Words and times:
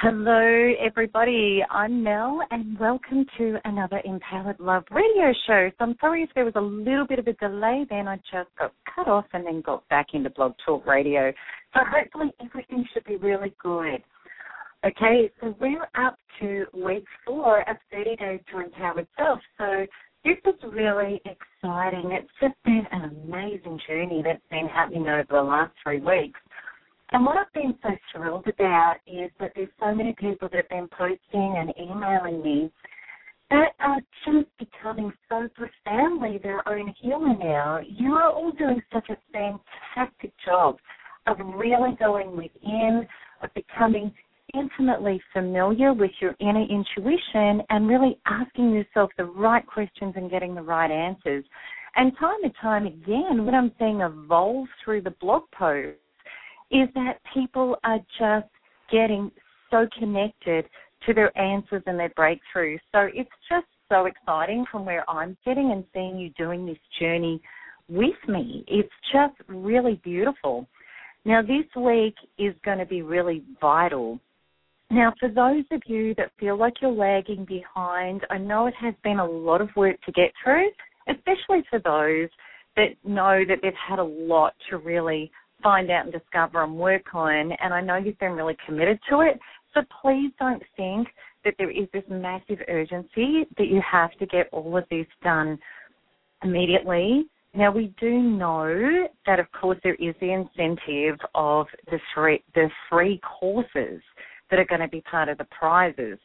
Hello, 0.00 0.72
everybody. 0.78 1.60
I'm 1.72 2.04
Mel, 2.04 2.40
and 2.52 2.78
welcome 2.78 3.26
to 3.36 3.58
another 3.64 4.00
Empowered 4.04 4.60
Love 4.60 4.84
radio 4.92 5.32
show. 5.44 5.72
So 5.76 5.84
I'm 5.86 5.96
sorry 6.00 6.22
if 6.22 6.30
there 6.36 6.44
was 6.44 6.54
a 6.54 6.60
little 6.60 7.04
bit 7.04 7.18
of 7.18 7.26
a 7.26 7.32
delay 7.32 7.84
then. 7.90 8.06
I 8.06 8.14
just 8.18 8.48
got 8.56 8.72
cut 8.94 9.08
off 9.08 9.24
and 9.32 9.44
then 9.44 9.60
got 9.60 9.88
back 9.88 10.14
into 10.14 10.30
Blog 10.30 10.52
Talk 10.64 10.86
Radio. 10.86 11.32
So 11.74 11.80
hopefully 11.84 12.30
everything 12.40 12.86
should 12.94 13.06
be 13.06 13.16
really 13.16 13.52
good. 13.60 14.00
Okay, 14.86 15.32
so 15.40 15.56
we're 15.60 15.88
up 15.96 16.16
to 16.38 16.66
week 16.72 17.04
four 17.26 17.68
of 17.68 17.76
30 17.90 18.14
Days 18.14 18.40
to 18.52 18.60
Empower 18.60 19.04
Self. 19.16 19.40
So 19.58 19.84
this 20.24 20.36
is 20.46 20.72
really 20.72 21.20
exciting. 21.24 22.12
It's 22.12 22.30
just 22.40 22.54
been 22.64 22.86
an 22.92 23.18
amazing 23.26 23.80
journey 23.88 24.22
that's 24.24 24.46
been 24.48 24.68
happening 24.72 25.08
over 25.08 25.26
the 25.28 25.42
last 25.42 25.72
three 25.82 25.98
weeks. 25.98 26.38
And 27.12 27.24
what 27.24 27.36
I've 27.38 27.52
been 27.54 27.74
so 27.82 27.90
thrilled 28.12 28.46
about 28.48 28.96
is 29.06 29.30
that 29.40 29.52
there's 29.54 29.68
so 29.80 29.94
many 29.94 30.14
people 30.18 30.48
that 30.52 30.56
have 30.56 30.68
been 30.68 30.88
posting 30.88 31.56
and 31.56 31.72
emailing 31.80 32.42
me 32.42 32.70
that 33.50 33.72
are 33.80 34.00
just 34.26 34.48
becoming 34.58 35.10
so 35.28 35.48
profoundly 35.54 36.38
their 36.38 36.66
own 36.68 36.92
healer 37.00 37.34
now. 37.38 37.80
You 37.82 38.12
are 38.12 38.30
all 38.30 38.52
doing 38.52 38.82
such 38.92 39.08
a 39.08 39.16
fantastic 39.32 40.32
job 40.44 40.76
of 41.26 41.38
really 41.54 41.96
going 41.98 42.36
within, 42.36 43.06
of 43.42 43.48
becoming 43.54 44.12
intimately 44.52 45.20
familiar 45.32 45.94
with 45.94 46.10
your 46.20 46.34
inner 46.40 46.64
intuition 46.64 47.62
and 47.70 47.88
really 47.88 48.18
asking 48.26 48.70
yourself 48.70 49.10
the 49.16 49.24
right 49.24 49.66
questions 49.66 50.12
and 50.16 50.30
getting 50.30 50.54
the 50.54 50.62
right 50.62 50.90
answers. 50.90 51.44
And 51.96 52.12
time 52.18 52.42
and 52.42 52.52
time 52.60 52.86
again, 52.86 53.46
what 53.46 53.54
I'm 53.54 53.72
seeing 53.78 54.02
evolve 54.02 54.68
through 54.84 55.02
the 55.02 55.14
blog 55.22 55.44
posts 55.58 56.00
is 56.70 56.88
that 56.94 57.18
people 57.34 57.76
are 57.84 58.00
just 58.18 58.48
getting 58.90 59.30
so 59.70 59.86
connected 59.98 60.64
to 61.06 61.14
their 61.14 61.36
answers 61.38 61.82
and 61.86 61.98
their 61.98 62.10
breakthroughs. 62.10 62.80
So 62.92 63.08
it's 63.14 63.30
just 63.50 63.66
so 63.88 64.06
exciting 64.06 64.64
from 64.70 64.84
where 64.84 65.08
I'm 65.08 65.36
sitting 65.46 65.72
and 65.72 65.84
seeing 65.94 66.18
you 66.18 66.30
doing 66.30 66.66
this 66.66 66.78
journey 67.00 67.40
with 67.88 68.16
me. 68.26 68.64
It's 68.66 68.92
just 69.12 69.34
really 69.48 70.00
beautiful. 70.04 70.66
Now, 71.24 71.42
this 71.42 71.64
week 71.76 72.14
is 72.38 72.54
going 72.64 72.78
to 72.78 72.86
be 72.86 73.02
really 73.02 73.42
vital. 73.60 74.18
Now, 74.90 75.12
for 75.20 75.28
those 75.28 75.64
of 75.70 75.82
you 75.86 76.14
that 76.14 76.30
feel 76.38 76.56
like 76.56 76.74
you're 76.80 76.90
lagging 76.90 77.44
behind, 77.44 78.22
I 78.30 78.38
know 78.38 78.66
it 78.66 78.74
has 78.80 78.94
been 79.04 79.18
a 79.18 79.26
lot 79.26 79.60
of 79.60 79.68
work 79.76 80.00
to 80.02 80.12
get 80.12 80.32
through, 80.42 80.70
especially 81.08 81.62
for 81.68 81.78
those 81.80 82.30
that 82.76 82.96
know 83.04 83.42
that 83.46 83.58
they've 83.62 83.72
had 83.74 83.98
a 83.98 84.04
lot 84.04 84.54
to 84.70 84.78
really 84.78 85.30
find 85.62 85.90
out 85.90 86.04
and 86.04 86.12
discover 86.12 86.62
and 86.62 86.76
work 86.76 87.14
on. 87.14 87.52
And 87.60 87.74
I 87.74 87.80
know 87.80 87.96
you've 87.96 88.18
been 88.18 88.32
really 88.32 88.56
committed 88.66 88.98
to 89.10 89.20
it. 89.20 89.38
So 89.74 89.82
please 90.02 90.32
don't 90.38 90.62
think 90.76 91.08
that 91.44 91.54
there 91.58 91.70
is 91.70 91.88
this 91.92 92.04
massive 92.08 92.58
urgency 92.68 93.46
that 93.56 93.68
you 93.68 93.80
have 93.90 94.12
to 94.18 94.26
get 94.26 94.48
all 94.52 94.76
of 94.76 94.84
this 94.90 95.06
done 95.22 95.58
immediately. 96.42 97.26
Now 97.54 97.72
we 97.72 97.92
do 98.00 98.18
know 98.18 99.06
that 99.26 99.40
of 99.40 99.46
course 99.52 99.78
there 99.82 99.94
is 99.94 100.14
the 100.20 100.32
incentive 100.32 101.18
of 101.34 101.66
the 101.86 101.98
three 102.14 102.42
the 102.54 102.68
three 102.88 103.20
courses 103.40 104.02
that 104.50 104.58
are 104.58 104.66
going 104.66 104.80
to 104.80 104.88
be 104.88 105.00
part 105.02 105.28
of 105.28 105.38
the 105.38 105.46
prizes 105.46 106.18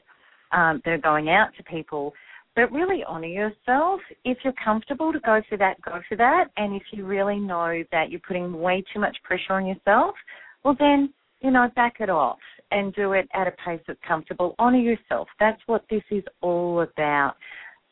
um, 0.52 0.82
that 0.86 0.92
are 0.92 0.98
going 0.98 1.30
out 1.30 1.50
to 1.58 1.64
people 1.64 2.14
but 2.56 2.72
really 2.72 3.04
honor 3.08 3.28
yourself. 3.28 4.00
If 4.24 4.38
you're 4.44 4.54
comfortable 4.64 5.12
to 5.12 5.20
go 5.20 5.42
for 5.50 5.58
that, 5.58 5.82
go 5.82 6.00
for 6.08 6.16
that. 6.18 6.46
And 6.58 6.76
if 6.76 6.84
you 6.92 7.06
really 7.06 7.40
know 7.40 7.84
that 7.92 8.12
you're 8.12 8.22
putting 8.28 8.60
way 8.60 8.84
too 8.94 9.00
much 9.00 9.18
pressure 9.24 9.54
on 9.54 9.66
yourself, 9.66 10.16
well 10.64 10.76
then, 10.78 11.14
you 11.42 11.52
know, 11.52 11.70
back 11.76 11.96
it 12.00 12.10
off 12.10 12.40
and 12.72 12.94
do 12.94 13.14
it 13.14 13.28
at 13.34 13.48
a 13.48 13.52
pace 13.66 13.82
that's 13.88 14.00
comfortable. 14.08 14.56
Honor 14.60 14.78
yourself. 14.78 15.28
That's 15.40 15.62
what 15.66 15.84
this 15.90 16.04
is 16.12 16.24
all 16.42 16.82
about. 16.82 17.36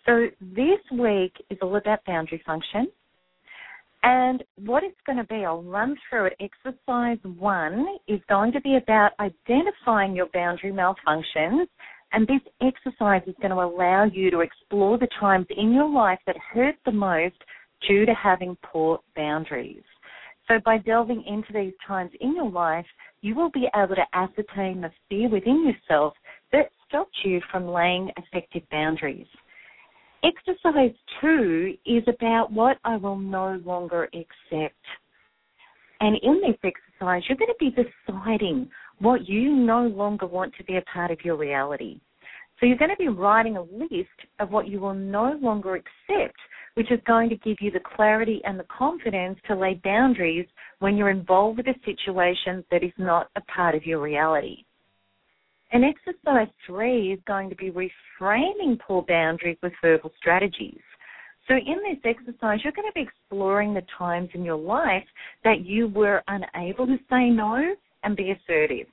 So 0.05 0.27
this 0.39 0.79
week 0.91 1.33
is 1.49 1.57
all 1.61 1.75
about 1.75 2.03
boundary 2.05 2.41
function. 2.45 2.87
And 4.03 4.43
what 4.65 4.83
it's 4.83 4.97
going 5.05 5.19
to 5.19 5.23
be, 5.25 5.45
I'll 5.45 5.61
run 5.61 5.95
through 6.09 6.25
it. 6.25 6.33
Exercise 6.39 7.19
one 7.37 7.85
is 8.07 8.19
going 8.27 8.51
to 8.53 8.61
be 8.61 8.77
about 8.77 9.11
identifying 9.19 10.15
your 10.15 10.27
boundary 10.33 10.71
malfunctions 10.71 11.67
and 12.13 12.27
this 12.27 12.41
exercise 12.61 13.21
is 13.27 13.35
going 13.41 13.51
to 13.51 13.61
allow 13.61 14.05
you 14.05 14.29
to 14.31 14.41
explore 14.41 14.97
the 14.97 15.07
times 15.19 15.47
in 15.55 15.73
your 15.73 15.89
life 15.89 16.19
that 16.25 16.35
hurt 16.37 16.75
the 16.85 16.91
most 16.91 17.35
due 17.87 18.05
to 18.05 18.13
having 18.13 18.57
poor 18.63 18.99
boundaries. 19.15 19.83
So 20.47 20.59
by 20.65 20.79
delving 20.79 21.23
into 21.23 21.53
these 21.53 21.73
times 21.87 22.11
in 22.19 22.35
your 22.35 22.49
life, 22.49 22.85
you 23.21 23.35
will 23.35 23.51
be 23.51 23.67
able 23.75 23.95
to 23.95 24.05
ascertain 24.13 24.81
the 24.81 24.91
fear 25.09 25.29
within 25.29 25.65
yourself 25.65 26.13
that 26.51 26.69
stopped 26.87 27.15
you 27.23 27.39
from 27.51 27.67
laying 27.67 28.11
effective 28.17 28.63
boundaries. 28.69 29.27
Exercise 30.23 30.91
two 31.19 31.75
is 31.85 32.03
about 32.07 32.51
what 32.51 32.77
I 32.83 32.97
will 32.97 33.17
no 33.17 33.61
longer 33.65 34.09
accept. 34.13 34.75
And 36.01 36.17
in 36.21 36.41
this 36.41 36.57
exercise, 36.63 37.23
you're 37.29 37.37
going 37.37 37.47
to 37.47 37.55
be 37.59 37.71
deciding 37.71 38.69
what 39.01 39.27
you 39.27 39.55
no 39.55 39.87
longer 39.87 40.27
want 40.27 40.53
to 40.57 40.63
be 40.63 40.77
a 40.77 40.81
part 40.83 41.11
of 41.11 41.23
your 41.25 41.35
reality. 41.35 41.99
So 42.59 42.67
you're 42.67 42.77
going 42.77 42.91
to 42.91 42.97
be 42.97 43.07
writing 43.07 43.57
a 43.57 43.61
list 43.63 44.07
of 44.39 44.51
what 44.51 44.67
you 44.67 44.79
will 44.79 44.93
no 44.93 45.37
longer 45.41 45.75
accept, 45.75 46.37
which 46.75 46.91
is 46.91 46.99
going 47.07 47.29
to 47.29 47.35
give 47.37 47.57
you 47.59 47.71
the 47.71 47.79
clarity 47.95 48.39
and 48.45 48.59
the 48.59 48.65
confidence 48.65 49.39
to 49.47 49.55
lay 49.55 49.81
boundaries 49.83 50.45
when 50.79 50.95
you're 50.95 51.09
involved 51.09 51.57
with 51.57 51.67
a 51.67 51.79
situation 51.83 52.63
that 52.69 52.83
is 52.83 52.91
not 52.99 53.29
a 53.35 53.41
part 53.41 53.73
of 53.73 53.85
your 53.87 53.99
reality. 53.99 54.63
And 55.71 55.83
exercise 55.83 56.49
three 56.67 57.13
is 57.13 57.19
going 57.25 57.49
to 57.49 57.55
be 57.55 57.71
reframing 57.71 58.79
poor 58.79 59.03
boundaries 59.07 59.57
with 59.63 59.73
verbal 59.81 60.11
strategies. 60.17 60.81
So 61.47 61.55
in 61.55 61.77
this 61.89 61.99
exercise, 62.05 62.59
you're 62.63 62.73
going 62.73 62.89
to 62.89 62.93
be 62.93 63.01
exploring 63.01 63.73
the 63.73 63.83
times 63.97 64.29
in 64.35 64.45
your 64.45 64.57
life 64.57 65.05
that 65.43 65.65
you 65.65 65.87
were 65.87 66.21
unable 66.27 66.85
to 66.85 66.97
say 67.09 67.29
no 67.29 67.73
and 68.03 68.15
be 68.15 68.31
assertive. 68.31 68.87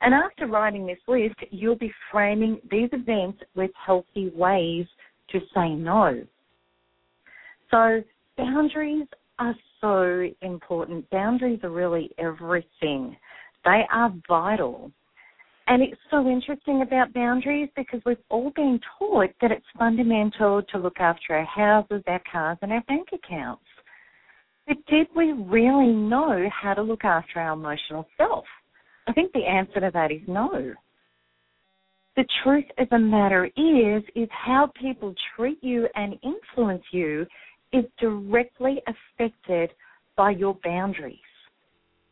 And 0.00 0.14
after 0.14 0.46
writing 0.46 0.86
this 0.86 0.98
list, 1.08 1.34
you'll 1.50 1.76
be 1.76 1.92
framing 2.10 2.60
these 2.70 2.88
events 2.92 3.42
with 3.56 3.70
healthy 3.84 4.30
ways 4.34 4.86
to 5.30 5.40
say 5.54 5.70
no. 5.70 6.24
So 7.70 8.02
boundaries 8.36 9.06
are 9.38 9.54
so 9.80 10.28
important. 10.42 11.08
Boundaries 11.10 11.60
are 11.62 11.70
really 11.70 12.10
everything. 12.18 13.16
They 13.64 13.82
are 13.92 14.12
vital. 14.28 14.90
And 15.66 15.82
it's 15.82 16.00
so 16.10 16.26
interesting 16.26 16.80
about 16.80 17.12
boundaries 17.12 17.68
because 17.76 18.00
we've 18.06 18.16
all 18.30 18.50
been 18.56 18.80
taught 18.98 19.30
that 19.42 19.52
it's 19.52 19.66
fundamental 19.78 20.62
to 20.62 20.78
look 20.78 20.98
after 20.98 21.34
our 21.34 21.44
houses, 21.44 22.02
our 22.06 22.22
cars, 22.30 22.56
and 22.62 22.72
our 22.72 22.82
bank 22.88 23.08
accounts. 23.12 23.64
But 24.68 24.76
did 24.86 25.08
we 25.16 25.32
really 25.32 25.92
know 25.92 26.48
how 26.52 26.74
to 26.74 26.82
look 26.82 27.04
after 27.04 27.40
our 27.40 27.54
emotional 27.54 28.06
self? 28.16 28.44
I 29.08 29.12
think 29.12 29.32
the 29.32 29.46
answer 29.46 29.80
to 29.80 29.90
that 29.92 30.12
is 30.12 30.20
no. 30.28 30.74
The 32.16 32.24
truth 32.42 32.66
of 32.78 32.88
the 32.90 32.98
matter 32.98 33.46
is, 33.46 34.02
is 34.14 34.28
how 34.30 34.70
people 34.80 35.14
treat 35.34 35.58
you 35.62 35.88
and 35.94 36.18
influence 36.22 36.84
you 36.92 37.26
is 37.72 37.84
directly 37.98 38.82
affected 38.86 39.70
by 40.16 40.30
your 40.30 40.58
boundaries 40.62 41.18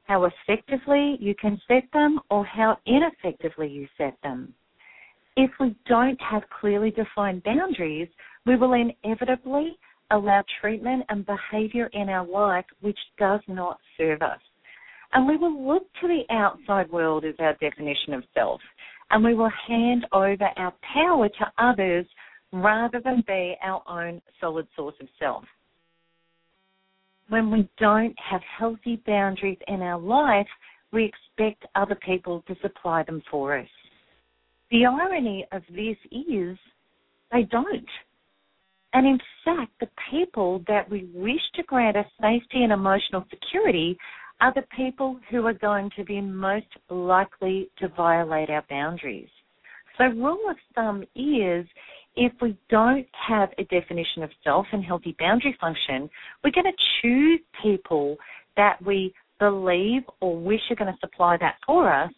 how 0.06 0.24
effectively 0.24 1.16
you 1.20 1.34
can 1.34 1.60
set 1.66 1.82
them 1.92 2.20
or 2.30 2.44
how 2.44 2.78
ineffectively 2.86 3.68
you 3.68 3.88
set 3.98 4.16
them. 4.22 4.54
If 5.36 5.50
we 5.60 5.76
don't 5.86 6.20
have 6.20 6.42
clearly 6.60 6.90
defined 6.90 7.42
boundaries, 7.42 8.08
we 8.46 8.56
will 8.56 8.72
inevitably 8.72 9.76
allow 10.10 10.42
treatment 10.60 11.04
and 11.08 11.26
behavior 11.26 11.90
in 11.92 12.08
our 12.08 12.26
life 12.26 12.64
which 12.80 12.98
does 13.18 13.40
not 13.48 13.78
serve 13.96 14.22
us. 14.22 14.40
And 15.12 15.26
we 15.26 15.36
will 15.36 15.66
look 15.66 15.84
to 16.00 16.08
the 16.08 16.22
outside 16.34 16.90
world 16.90 17.24
as 17.24 17.34
our 17.38 17.54
definition 17.54 18.14
of 18.14 18.24
self, 18.34 18.60
and 19.10 19.24
we 19.24 19.34
will 19.34 19.52
hand 19.68 20.06
over 20.12 20.48
our 20.56 20.74
power 20.94 21.28
to 21.28 21.52
others 21.58 22.06
rather 22.52 23.00
than 23.00 23.24
be 23.26 23.56
our 23.62 23.82
own 23.88 24.20
solid 24.40 24.66
source 24.76 24.94
of 25.00 25.08
self 25.18 25.44
when 27.28 27.50
we 27.50 27.68
don't 27.78 28.14
have 28.18 28.40
healthy 28.58 29.02
boundaries 29.06 29.58
in 29.68 29.82
our 29.82 29.98
life, 29.98 30.46
we 30.92 31.04
expect 31.04 31.64
other 31.74 31.96
people 32.06 32.42
to 32.46 32.54
supply 32.62 33.02
them 33.02 33.22
for 33.30 33.58
us. 33.58 33.68
The 34.70 34.86
irony 34.86 35.46
of 35.52 35.62
this 35.70 35.96
is 36.10 36.56
they 37.32 37.42
don't. 37.50 37.88
And 38.96 39.06
in 39.06 39.18
fact, 39.44 39.72
the 39.78 39.90
people 40.10 40.64
that 40.68 40.88
we 40.88 41.06
wish 41.12 41.42
to 41.56 41.62
grant 41.64 41.98
us 41.98 42.06
safety 42.18 42.62
and 42.62 42.72
emotional 42.72 43.26
security 43.28 43.98
are 44.40 44.54
the 44.54 44.64
people 44.74 45.20
who 45.28 45.44
are 45.46 45.52
going 45.52 45.90
to 45.98 46.04
be 46.04 46.18
most 46.22 46.64
likely 46.88 47.68
to 47.76 47.88
violate 47.88 48.48
our 48.48 48.64
boundaries. 48.70 49.28
So, 49.98 50.04
rule 50.04 50.48
of 50.48 50.56
thumb 50.74 51.02
is 51.14 51.66
if 52.16 52.32
we 52.40 52.56
don't 52.70 53.06
have 53.28 53.50
a 53.58 53.64
definition 53.64 54.22
of 54.22 54.30
self 54.42 54.64
and 54.72 54.82
healthy 54.82 55.14
boundary 55.18 55.54
function, 55.60 56.08
we're 56.42 56.52
going 56.52 56.64
to 56.64 56.82
choose 57.02 57.40
people 57.62 58.16
that 58.56 58.82
we 58.82 59.12
believe 59.38 60.04
or 60.22 60.38
wish 60.38 60.62
are 60.70 60.76
going 60.76 60.90
to 60.90 60.98
supply 61.00 61.36
that 61.36 61.56
for 61.66 61.92
us. 61.92 62.12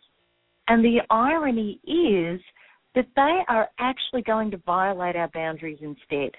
And 0.69 0.85
the 0.85 1.01
irony 1.11 1.81
is 1.83 2.41
that 2.95 3.09
they 3.17 3.41
are 3.49 3.69
actually 3.81 4.23
going 4.23 4.53
to 4.53 4.59
violate 4.59 5.17
our 5.17 5.29
boundaries 5.35 5.79
instead. 5.81 6.37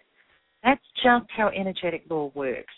That's 0.63 0.81
just 1.03 1.25
how 1.35 1.49
energetic 1.49 2.03
law 2.09 2.31
works. 2.35 2.73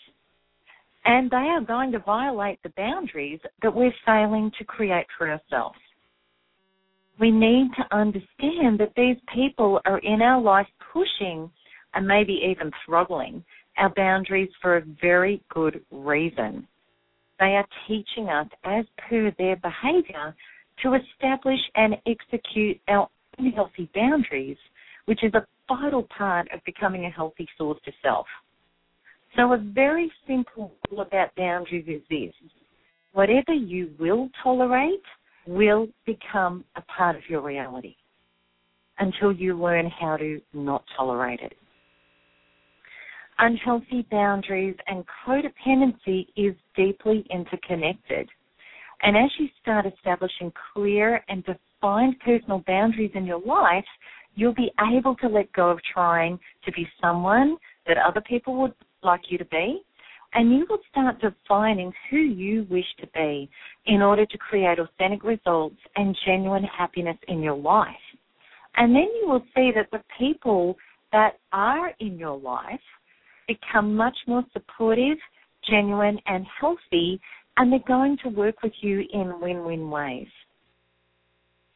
And 1.04 1.30
they 1.30 1.36
are 1.36 1.60
going 1.60 1.92
to 1.92 1.98
violate 1.98 2.62
the 2.62 2.72
boundaries 2.76 3.40
that 3.62 3.74
we're 3.74 3.92
failing 4.06 4.52
to 4.58 4.64
create 4.64 5.06
for 5.18 5.28
ourselves 5.30 5.76
we 7.22 7.30
need 7.30 7.70
to 7.76 7.96
understand 7.96 8.80
that 8.80 8.92
these 8.96 9.16
people 9.34 9.80
are 9.84 9.98
in 9.98 10.22
our 10.22 10.40
life 10.40 10.66
pushing 10.92 11.50
and 11.94 12.06
maybe 12.06 12.40
even 12.50 12.70
throttling 12.84 13.44
our 13.76 13.92
boundaries 13.94 14.50
for 14.60 14.78
a 14.78 14.82
very 15.00 15.42
good 15.48 15.80
reason. 15.90 16.66
They 17.38 17.54
are 17.56 17.66
teaching 17.86 18.28
us, 18.28 18.48
as 18.64 18.84
per 19.08 19.32
their 19.38 19.56
behavior, 19.56 20.34
to 20.82 20.94
establish 20.94 21.60
and 21.74 21.96
execute 22.06 22.80
our 22.88 23.08
unhealthy 23.38 23.88
boundaries, 23.94 24.58
which 25.06 25.24
is 25.24 25.32
a 25.34 25.46
vital 25.68 26.06
part 26.16 26.48
of 26.52 26.60
becoming 26.64 27.06
a 27.06 27.10
healthy 27.10 27.48
source 27.56 27.78
to 27.84 27.92
self. 28.02 28.26
So, 29.36 29.52
a 29.52 29.58
very 29.58 30.12
simple 30.26 30.72
rule 30.90 31.00
about 31.00 31.34
boundaries 31.36 31.86
is 31.88 32.02
this 32.10 32.34
whatever 33.12 33.52
you 33.52 33.90
will 33.98 34.28
tolerate, 34.42 35.02
will 35.46 35.88
become 36.06 36.64
a 36.76 36.82
part 36.82 37.16
of 37.16 37.22
your 37.28 37.40
reality 37.40 37.96
until 38.98 39.32
you 39.32 39.58
learn 39.58 39.90
how 40.00 40.16
to 40.16 40.40
not 40.52 40.84
tolerate 40.96 41.40
it. 41.40 41.54
Unhealthy 43.38 44.06
boundaries 44.10 44.76
and 44.86 45.04
codependency 45.26 46.26
is 46.36 46.54
deeply 46.76 47.26
interconnected. 47.30 48.28
And 49.02 49.16
as 49.16 49.30
you 49.38 49.48
start 49.60 49.86
establishing 49.86 50.52
clear 50.72 51.24
and 51.28 51.44
defined 51.44 52.20
personal 52.20 52.62
boundaries 52.66 53.10
in 53.14 53.24
your 53.24 53.40
life, 53.40 53.84
you'll 54.34 54.54
be 54.54 54.72
able 54.94 55.14
to 55.16 55.28
let 55.28 55.52
go 55.52 55.70
of 55.70 55.78
trying 55.92 56.38
to 56.64 56.72
be 56.72 56.88
someone 57.00 57.56
that 57.86 57.96
other 57.98 58.20
people 58.20 58.60
would 58.60 58.74
like 59.02 59.22
you 59.28 59.38
to 59.38 59.44
be 59.46 59.82
and 60.34 60.50
you 60.50 60.66
will 60.68 60.78
start 60.90 61.20
defining 61.20 61.92
who 62.10 62.16
you 62.16 62.66
wish 62.70 62.86
to 63.00 63.06
be 63.08 63.50
in 63.86 64.00
order 64.00 64.24
to 64.24 64.38
create 64.38 64.78
authentic 64.78 65.24
results 65.24 65.76
and 65.96 66.16
genuine 66.24 66.64
happiness 66.64 67.18
in 67.28 67.42
your 67.42 67.56
life. 67.56 67.88
And 68.76 68.94
then 68.94 69.08
you 69.20 69.28
will 69.28 69.44
see 69.54 69.70
that 69.74 69.90
the 69.92 70.02
people 70.18 70.76
that 71.12 71.38
are 71.52 71.92
in 72.00 72.18
your 72.18 72.38
life 72.38 72.80
become 73.46 73.94
much 73.94 74.16
more 74.26 74.44
supportive, 74.54 75.18
genuine, 75.68 76.18
and 76.26 76.46
healthy, 76.58 77.20
and 77.58 77.70
they're 77.70 77.80
going 77.86 78.16
to 78.22 78.30
work 78.30 78.62
with 78.62 78.72
you 78.80 79.04
in 79.12 79.38
win 79.40 79.64
win 79.64 79.90
ways. 79.90 80.28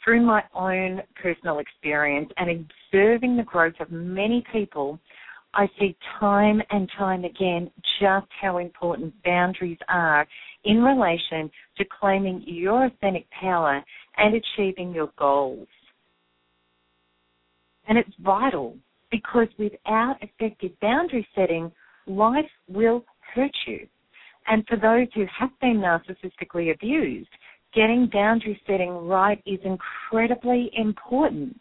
Through 0.06 0.24
my 0.24 0.44
own 0.54 1.02
personal 1.20 1.58
experience 1.58 2.30
and 2.36 2.64
observing 2.92 3.36
the 3.36 3.42
growth 3.42 3.74
of 3.80 3.90
many 3.90 4.44
people, 4.52 5.00
I 5.52 5.68
see 5.80 5.96
time 6.20 6.62
and 6.70 6.88
time 6.96 7.24
again 7.24 7.72
just 8.00 8.26
how 8.40 8.58
important 8.58 9.12
boundaries 9.24 9.78
are 9.88 10.24
in 10.62 10.80
relation 10.84 11.50
to 11.78 11.84
claiming 11.98 12.44
your 12.46 12.86
authentic 12.86 13.26
power 13.32 13.82
and 14.16 14.36
achieving 14.36 14.94
your 14.94 15.10
goals. 15.18 15.66
And 17.88 17.98
it's 17.98 18.14
vital 18.20 18.76
because 19.10 19.48
without 19.58 20.18
effective 20.20 20.70
boundary 20.80 21.26
setting, 21.34 21.72
life 22.06 22.44
will 22.68 23.04
hurt 23.34 23.56
you. 23.66 23.88
And 24.46 24.64
for 24.68 24.76
those 24.76 25.08
who 25.16 25.26
have 25.36 25.50
been 25.60 25.78
narcissistically 25.78 26.72
abused, 26.72 27.28
getting 27.76 28.08
boundary 28.10 28.60
setting 28.66 28.90
right 28.90 29.40
is 29.46 29.60
incredibly 29.64 30.70
important 30.74 31.60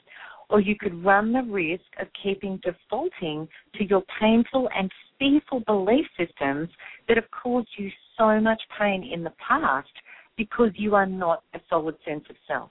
or 0.50 0.62
you 0.62 0.76
could 0.80 1.04
run 1.04 1.34
the 1.34 1.44
risk 1.44 1.84
of 2.00 2.08
keeping 2.24 2.60
defaulting 2.64 3.48
to 3.76 3.84
your 3.84 4.04
painful 4.20 4.70
and 4.76 4.92
fearful 5.20 5.60
belief 5.68 6.06
systems 6.18 6.70
that 7.08 7.18
have 7.18 7.30
caused 7.32 7.68
you 7.78 7.90
so 8.18 8.40
much 8.40 8.62
pain 8.80 9.04
in 9.12 9.24
the 9.24 9.34
past 9.46 9.90
because 10.38 10.72
you 10.76 10.96
are 10.96 11.06
not 11.06 11.44
a 11.54 11.60
solid 11.70 11.96
sense 12.08 12.24
of 12.30 12.36
self. 12.48 12.70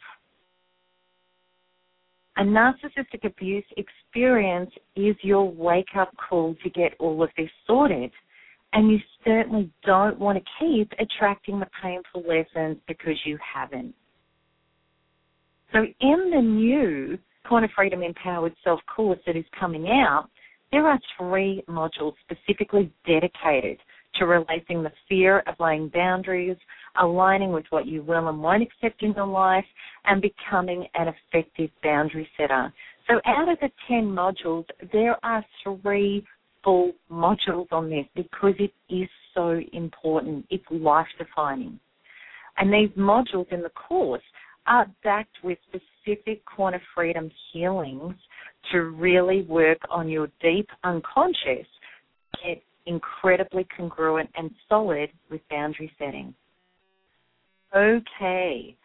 A 2.36 2.42
narcissistic 2.42 3.24
abuse 3.24 3.64
experience 3.76 4.70
is 4.96 5.14
your 5.22 5.50
wake 5.50 5.96
up 5.96 6.10
call 6.16 6.56
to 6.62 6.70
get 6.70 6.94
all 6.98 7.22
of 7.22 7.30
this 7.36 7.50
sorted. 7.66 8.10
And 8.74 8.90
you 8.90 8.98
certainly 9.24 9.70
don't 9.84 10.18
want 10.18 10.38
to 10.38 10.44
keep 10.58 10.92
attracting 10.98 11.60
the 11.60 11.68
painful 11.80 12.22
lessons 12.22 12.78
because 12.88 13.16
you 13.24 13.38
haven't. 13.54 13.94
So, 15.72 15.84
in 16.00 16.30
the 16.34 16.40
new 16.40 17.18
Quanta 17.46 17.68
Freedom 17.74 18.02
Empowered 18.02 18.54
Self 18.62 18.80
course 18.94 19.18
that 19.26 19.36
is 19.36 19.44
coming 19.58 19.88
out, 19.88 20.28
there 20.72 20.86
are 20.88 20.98
three 21.18 21.62
modules 21.68 22.14
specifically 22.24 22.92
dedicated 23.06 23.78
to 24.16 24.26
releasing 24.26 24.82
the 24.82 24.92
fear 25.08 25.40
of 25.46 25.54
laying 25.60 25.88
boundaries, 25.88 26.56
aligning 27.00 27.52
with 27.52 27.64
what 27.70 27.86
you 27.86 28.02
will 28.02 28.28
and 28.28 28.42
won't 28.42 28.62
accept 28.62 29.02
in 29.02 29.12
your 29.14 29.26
life, 29.26 29.64
and 30.04 30.22
becoming 30.22 30.86
an 30.94 31.08
effective 31.08 31.70
boundary 31.82 32.28
setter. 32.36 32.72
So 33.08 33.20
out 33.26 33.48
of 33.48 33.58
the 33.60 33.70
10 33.88 34.04
modules, 34.04 34.64
there 34.92 35.16
are 35.24 35.44
three 35.62 36.24
modules 37.10 37.66
on 37.72 37.90
this 37.90 38.06
because 38.14 38.54
it 38.58 38.72
is 38.88 39.08
so 39.34 39.60
important. 39.72 40.46
It's 40.50 40.64
life 40.70 41.06
defining. 41.18 41.78
And 42.56 42.72
these 42.72 42.90
modules 42.96 43.50
in 43.52 43.62
the 43.62 43.70
course 43.70 44.22
are 44.66 44.86
backed 45.02 45.36
with 45.42 45.58
specific 45.68 46.44
Quanta 46.44 46.80
Freedom 46.94 47.30
healings 47.52 48.14
to 48.72 48.80
really 48.80 49.42
work 49.42 49.78
on 49.90 50.08
your 50.08 50.28
deep 50.40 50.68
unconscious, 50.84 51.66
get 52.44 52.62
incredibly 52.86 53.66
congruent 53.76 54.30
and 54.36 54.50
solid 54.68 55.10
with 55.30 55.40
boundary 55.50 55.92
setting. 55.98 56.34
Okay, 57.76 58.76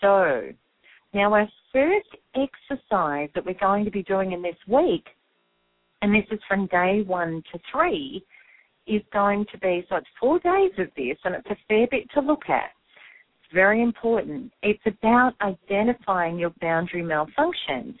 so 0.00 0.50
now 1.12 1.34
our 1.34 1.48
first 1.72 2.08
exercise 2.34 3.28
that 3.34 3.44
we're 3.44 3.54
going 3.60 3.84
to 3.84 3.90
be 3.90 4.02
doing 4.04 4.32
in 4.32 4.42
this 4.42 4.56
week 4.68 5.04
and 6.02 6.14
this 6.14 6.24
is 6.30 6.40
from 6.48 6.66
day 6.66 7.02
one 7.06 7.42
to 7.52 7.58
three, 7.72 8.24
is 8.86 9.02
going 9.12 9.44
to 9.52 9.58
be 9.58 9.84
so 9.88 9.96
it's 9.96 10.06
four 10.18 10.38
days 10.40 10.72
of 10.78 10.88
this, 10.96 11.16
and 11.24 11.34
it's 11.34 11.50
a 11.50 11.56
fair 11.68 11.86
bit 11.90 12.08
to 12.14 12.20
look 12.20 12.48
at. 12.48 12.70
It's 13.42 13.52
very 13.52 13.82
important. 13.82 14.52
It's 14.62 14.82
about 14.86 15.34
identifying 15.42 16.38
your 16.38 16.52
boundary 16.60 17.02
malfunctions. 17.02 17.96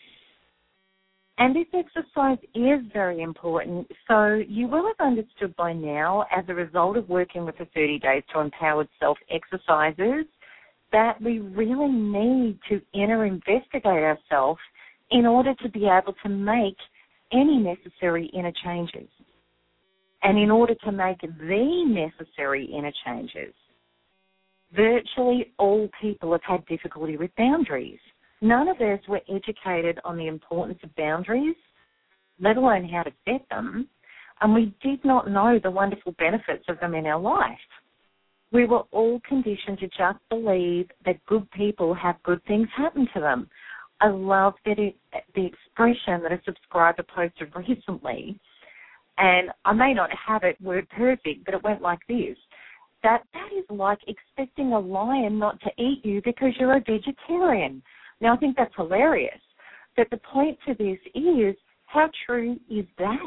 And 1.40 1.54
this 1.54 1.66
exercise 1.72 2.38
is 2.54 2.80
very 2.92 3.22
important. 3.22 3.86
So 4.08 4.42
you 4.48 4.66
will 4.66 4.86
have 4.86 5.06
understood 5.06 5.54
by 5.56 5.72
now, 5.72 6.26
as 6.36 6.44
a 6.48 6.54
result 6.54 6.96
of 6.96 7.08
working 7.08 7.44
with 7.44 7.56
the 7.58 7.66
30 7.74 8.00
Days 8.00 8.22
to 8.32 8.40
Empowered 8.40 8.88
Self 8.98 9.18
exercises, 9.30 10.24
that 10.90 11.20
we 11.22 11.38
really 11.38 11.92
need 11.92 12.58
to 12.68 12.80
inner 12.92 13.24
investigate 13.24 13.84
ourselves 13.84 14.60
in 15.10 15.26
order 15.26 15.54
to 15.62 15.68
be 15.68 15.86
able 15.86 16.14
to 16.24 16.28
make 16.28 16.76
any 17.32 17.58
necessary 17.58 18.26
inner 18.34 18.52
changes. 18.64 19.08
And 20.22 20.38
in 20.38 20.50
order 20.50 20.74
to 20.84 20.92
make 20.92 21.20
the 21.20 21.84
necessary 21.86 22.64
inner 22.66 22.92
changes, 23.04 23.54
virtually 24.74 25.52
all 25.58 25.88
people 26.00 26.32
have 26.32 26.42
had 26.42 26.66
difficulty 26.66 27.16
with 27.16 27.30
boundaries. 27.36 28.00
None 28.40 28.68
of 28.68 28.80
us 28.80 29.00
were 29.08 29.20
educated 29.28 29.98
on 30.04 30.16
the 30.16 30.26
importance 30.26 30.78
of 30.82 30.94
boundaries, 30.96 31.56
let 32.40 32.56
alone 32.56 32.88
how 32.88 33.02
to 33.02 33.12
set 33.24 33.48
them, 33.50 33.88
and 34.40 34.54
we 34.54 34.72
did 34.82 35.04
not 35.04 35.30
know 35.30 35.58
the 35.62 35.70
wonderful 35.70 36.12
benefits 36.18 36.64
of 36.68 36.78
them 36.80 36.94
in 36.94 37.06
our 37.06 37.20
life. 37.20 37.58
We 38.52 38.66
were 38.66 38.84
all 38.92 39.20
conditioned 39.28 39.78
to 39.80 39.88
just 39.88 40.18
believe 40.30 40.88
that 41.04 41.24
good 41.26 41.50
people 41.50 41.94
have 41.94 42.22
good 42.22 42.42
things 42.46 42.68
happen 42.76 43.08
to 43.14 43.20
them. 43.20 43.48
I 44.00 44.08
love 44.08 44.54
that 44.64 44.78
it, 44.78 44.96
the 45.34 45.46
expression 45.46 46.22
that 46.22 46.32
a 46.32 46.40
subscriber 46.44 47.02
posted 47.02 47.52
recently, 47.56 48.38
and 49.18 49.50
I 49.64 49.72
may 49.72 49.92
not 49.92 50.10
have 50.26 50.44
it 50.44 50.60
word 50.60 50.88
perfect, 50.90 51.44
but 51.44 51.54
it 51.54 51.64
went 51.64 51.82
like 51.82 51.98
this. 52.08 52.36
That 53.02 53.22
that 53.32 53.50
is 53.56 53.64
like 53.70 53.98
expecting 54.06 54.72
a 54.72 54.78
lion 54.78 55.38
not 55.38 55.60
to 55.60 55.70
eat 55.82 56.04
you 56.04 56.20
because 56.24 56.52
you're 56.58 56.76
a 56.76 56.80
vegetarian. 56.80 57.82
Now 58.20 58.34
I 58.34 58.36
think 58.36 58.56
that's 58.56 58.74
hilarious. 58.76 59.40
But 59.96 60.10
the 60.10 60.18
point 60.18 60.58
to 60.66 60.74
this 60.74 60.98
is 61.14 61.56
how 61.86 62.08
true 62.26 62.56
is 62.70 62.84
that? 62.98 63.18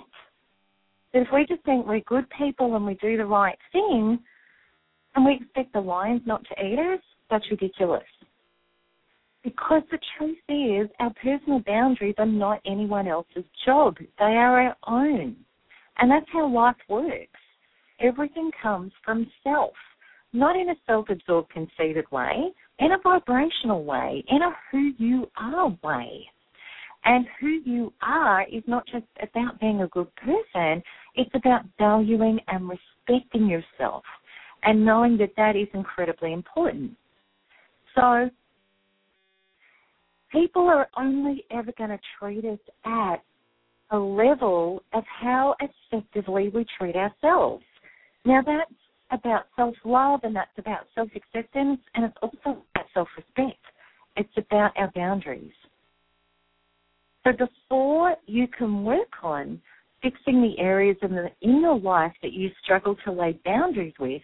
That 1.13 1.23
if 1.23 1.27
we 1.33 1.45
just 1.45 1.63
think 1.65 1.85
we're 1.85 1.99
good 2.01 2.25
people 2.37 2.75
and 2.75 2.85
we 2.85 2.93
do 2.95 3.17
the 3.17 3.25
right 3.25 3.57
thing, 3.73 4.19
and 5.15 5.25
we 5.25 5.39
expect 5.41 5.73
the 5.73 5.81
lions 5.81 6.21
not 6.25 6.43
to 6.45 6.65
eat 6.65 6.79
us, 6.79 7.01
that's 7.29 7.49
ridiculous. 7.51 8.03
Because 9.43 9.81
the 9.89 9.99
truth 10.17 10.37
is, 10.49 10.89
our 10.99 11.11
personal 11.21 11.61
boundaries 11.65 12.15
are 12.19 12.25
not 12.25 12.61
anyone 12.65 13.07
else's 13.07 13.45
job. 13.65 13.97
They 13.97 14.25
are 14.25 14.61
our 14.61 14.75
own. 14.87 15.35
And 15.97 16.11
that's 16.11 16.25
how 16.31 16.47
life 16.47 16.75
works. 16.87 17.27
Everything 17.99 18.51
comes 18.61 18.91
from 19.03 19.29
self, 19.43 19.73
not 20.33 20.55
in 20.55 20.69
a 20.69 20.75
self 20.85 21.09
absorbed, 21.09 21.51
conceited 21.51 22.05
way, 22.11 22.51
in 22.79 22.91
a 22.91 22.97
vibrational 23.03 23.83
way, 23.83 24.23
in 24.27 24.41
a 24.41 24.51
who 24.71 24.91
you 24.97 25.27
are 25.37 25.69
way. 25.83 26.27
And 27.03 27.25
who 27.39 27.47
you 27.47 27.93
are 28.03 28.45
is 28.51 28.63
not 28.67 28.85
just 28.85 29.05
about 29.21 29.59
being 29.59 29.81
a 29.81 29.87
good 29.87 30.13
person, 30.17 30.83
it's 31.15 31.33
about 31.33 31.65
valuing 31.79 32.39
and 32.47 32.69
respecting 32.69 33.47
yourself 33.47 34.03
and 34.63 34.85
knowing 34.85 35.17
that 35.17 35.33
that 35.37 35.55
is 35.55 35.67
incredibly 35.73 36.33
important. 36.33 36.91
So, 37.95 38.29
people 40.31 40.63
are 40.63 40.87
only 40.97 41.45
ever 41.51 41.71
going 41.77 41.89
to 41.89 41.99
treat 42.19 42.45
us 42.45 42.59
at 42.85 43.17
a 43.91 43.97
level 43.97 44.83
of 44.93 45.03
how 45.05 45.55
effectively 45.59 46.49
we 46.49 46.65
treat 46.77 46.95
ourselves. 46.95 47.63
Now, 48.25 48.41
that's 48.45 48.71
about 49.11 49.45
self 49.55 49.75
love 49.83 50.21
and 50.23 50.35
that's 50.35 50.57
about 50.57 50.87
self 50.95 51.09
acceptance 51.15 51.79
and 51.95 52.05
it's 52.05 52.17
also 52.21 52.63
about 52.73 52.85
self 52.93 53.07
respect. 53.17 53.59
It's 54.15 54.29
about 54.37 54.71
our 54.77 54.91
boundaries. 54.95 55.51
So, 57.23 57.31
before 57.31 58.15
you 58.25 58.47
can 58.47 58.83
work 58.83 59.23
on 59.23 59.61
fixing 60.01 60.41
the 60.41 60.59
areas 60.59 60.97
in, 61.01 61.11
the, 61.11 61.29
in 61.41 61.61
your 61.61 61.79
life 61.79 62.13
that 62.23 62.33
you 62.33 62.49
struggle 62.63 62.95
to 63.05 63.11
lay 63.11 63.39
boundaries 63.45 63.93
with, 63.99 64.21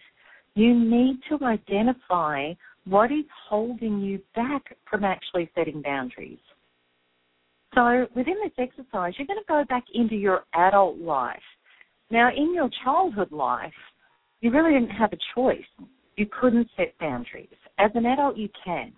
you 0.54 0.74
need 0.74 1.20
to 1.28 1.44
identify 1.44 2.52
what 2.88 3.12
is 3.12 3.24
holding 3.48 4.00
you 4.00 4.20
back 4.34 4.76
from 4.90 5.04
actually 5.04 5.50
setting 5.54 5.82
boundaries. 5.82 6.38
So 7.74 8.06
within 8.14 8.36
this 8.42 8.52
exercise, 8.58 9.14
you're 9.18 9.26
going 9.26 9.38
to 9.38 9.44
go 9.46 9.64
back 9.68 9.84
into 9.94 10.14
your 10.14 10.44
adult 10.54 10.98
life. 10.98 11.42
Now, 12.10 12.30
in 12.34 12.54
your 12.54 12.70
childhood 12.82 13.30
life, 13.30 13.72
you 14.40 14.50
really 14.50 14.72
didn't 14.72 14.96
have 14.96 15.12
a 15.12 15.18
choice. 15.34 15.66
You 16.16 16.26
couldn't 16.40 16.68
set 16.76 16.98
boundaries. 16.98 17.48
As 17.78 17.90
an 17.94 18.06
adult, 18.06 18.36
you 18.36 18.48
can. 18.64 18.92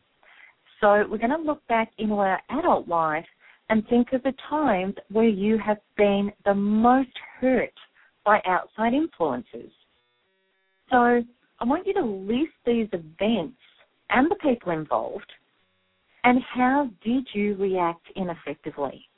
So 0.81 1.05
we're 1.11 1.19
going 1.19 1.31
to 1.31 1.37
look 1.37 1.67
back 1.67 1.91
into 1.99 2.15
our 2.15 2.41
adult 2.51 2.87
life 2.87 3.27
and 3.69 3.87
think 3.89 4.13
of 4.13 4.23
the 4.23 4.35
times 4.49 4.95
where 5.11 5.29
you 5.29 5.59
have 5.59 5.79
been 5.97 6.33
the 6.45 6.55
most 6.55 7.11
hurt 7.41 7.75
by 8.25 8.41
outside 8.47 8.95
influences. 8.95 9.71
So 10.91 11.23
I 11.61 11.65
want 11.65 11.87
you 11.87 11.95
to 11.95 12.05
list 12.05 12.53
these 12.65 12.89
events 12.93 13.57
and 14.11 14.31
the 14.31 14.37
people 14.37 14.73
involved 14.73 15.31
and 16.25 16.41
how 16.55 16.89
did 17.03 17.27
you 17.33 17.57
react 17.57 18.07
ineffectively? 18.17 19.09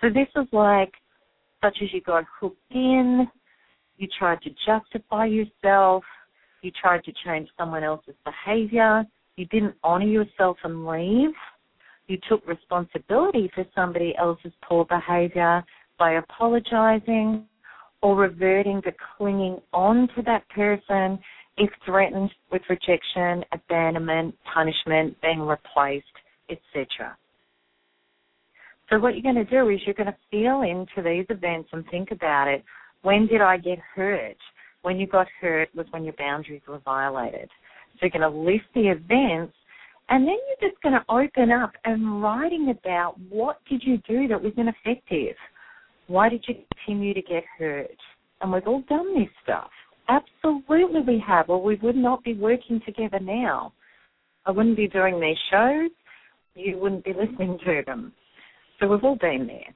So 0.00 0.08
this 0.08 0.28
is 0.36 0.46
like, 0.52 0.92
such 1.62 1.78
as 1.82 1.88
you 1.92 2.00
got 2.00 2.24
hooked 2.40 2.58
in, 2.70 3.26
you 3.96 4.08
tried 4.18 4.40
to 4.42 4.50
justify 4.66 5.26
yourself, 5.26 6.04
you 6.62 6.70
tried 6.72 7.04
to 7.04 7.12
change 7.24 7.48
someone 7.58 7.84
else's 7.84 8.14
behavior, 8.24 9.04
you 9.36 9.46
didn't 9.46 9.74
honor 9.84 10.06
yourself 10.06 10.56
and 10.64 10.86
leave, 10.86 11.34
you 12.06 12.18
took 12.28 12.46
responsibility 12.46 13.50
for 13.54 13.64
somebody 13.74 14.14
else's 14.18 14.52
poor 14.68 14.84
behavior 14.84 15.62
by 15.98 16.14
apologizing 16.14 17.44
or 18.02 18.16
reverting 18.16 18.82
to 18.82 18.92
clinging 19.16 19.58
on 19.72 20.08
to 20.16 20.22
that 20.22 20.46
person 20.50 21.18
if 21.56 21.70
threatened 21.84 22.30
with 22.50 22.62
rejection, 22.68 23.44
abandonment, 23.52 24.34
punishment, 24.52 25.16
being 25.22 25.40
replaced, 25.40 26.06
etc. 26.50 27.16
So 28.90 28.98
what 28.98 29.14
you're 29.14 29.22
going 29.22 29.44
to 29.44 29.50
do 29.50 29.68
is 29.70 29.80
you're 29.86 29.94
going 29.94 30.12
to 30.12 30.16
feel 30.30 30.62
into 30.62 31.02
these 31.02 31.26
events 31.30 31.68
and 31.72 31.84
think 31.90 32.10
about 32.10 32.48
it. 32.48 32.64
When 33.02 33.26
did 33.26 33.40
I 33.40 33.56
get 33.56 33.78
hurt? 33.94 34.36
When 34.82 34.98
you 34.98 35.06
got 35.06 35.26
hurt 35.40 35.68
was 35.74 35.86
when 35.90 36.04
your 36.04 36.14
boundaries 36.18 36.62
were 36.68 36.80
violated. 36.84 37.48
So 37.94 37.98
you're 38.02 38.10
going 38.10 38.32
to 38.32 38.38
list 38.38 38.66
the 38.74 38.88
events 38.88 39.54
and 40.08 40.26
then 40.26 40.36
you're 40.48 40.70
just 40.70 40.82
going 40.82 40.94
to 40.94 41.04
open 41.08 41.50
up 41.50 41.72
and 41.84 42.22
writing 42.22 42.74
about 42.78 43.18
what 43.30 43.60
did 43.70 43.82
you 43.82 43.98
do 44.06 44.28
that 44.28 44.42
was 44.42 44.52
ineffective? 44.56 45.36
Why 46.08 46.28
did 46.28 46.44
you 46.46 46.56
continue 46.76 47.14
to 47.14 47.22
get 47.22 47.44
hurt? 47.58 47.96
And 48.40 48.52
we've 48.52 48.66
all 48.66 48.82
done 48.88 49.18
this 49.18 49.30
stuff. 49.42 49.70
Absolutely 50.08 51.00
we 51.00 51.22
have, 51.26 51.48
or 51.48 51.62
we 51.62 51.76
would 51.76 51.96
not 51.96 52.22
be 52.22 52.34
working 52.34 52.80
together 52.84 53.18
now. 53.20 53.72
I 54.46 54.50
wouldn't 54.50 54.76
be 54.76 54.88
doing 54.88 55.20
these 55.20 55.38
shows 55.50 55.90
you 56.54 56.78
wouldn't 56.78 57.04
be 57.04 57.12
listening 57.12 57.58
to 57.64 57.82
them. 57.86 58.12
So 58.78 58.88
we've 58.88 59.04
all 59.04 59.16
been 59.16 59.46
there. 59.46 59.74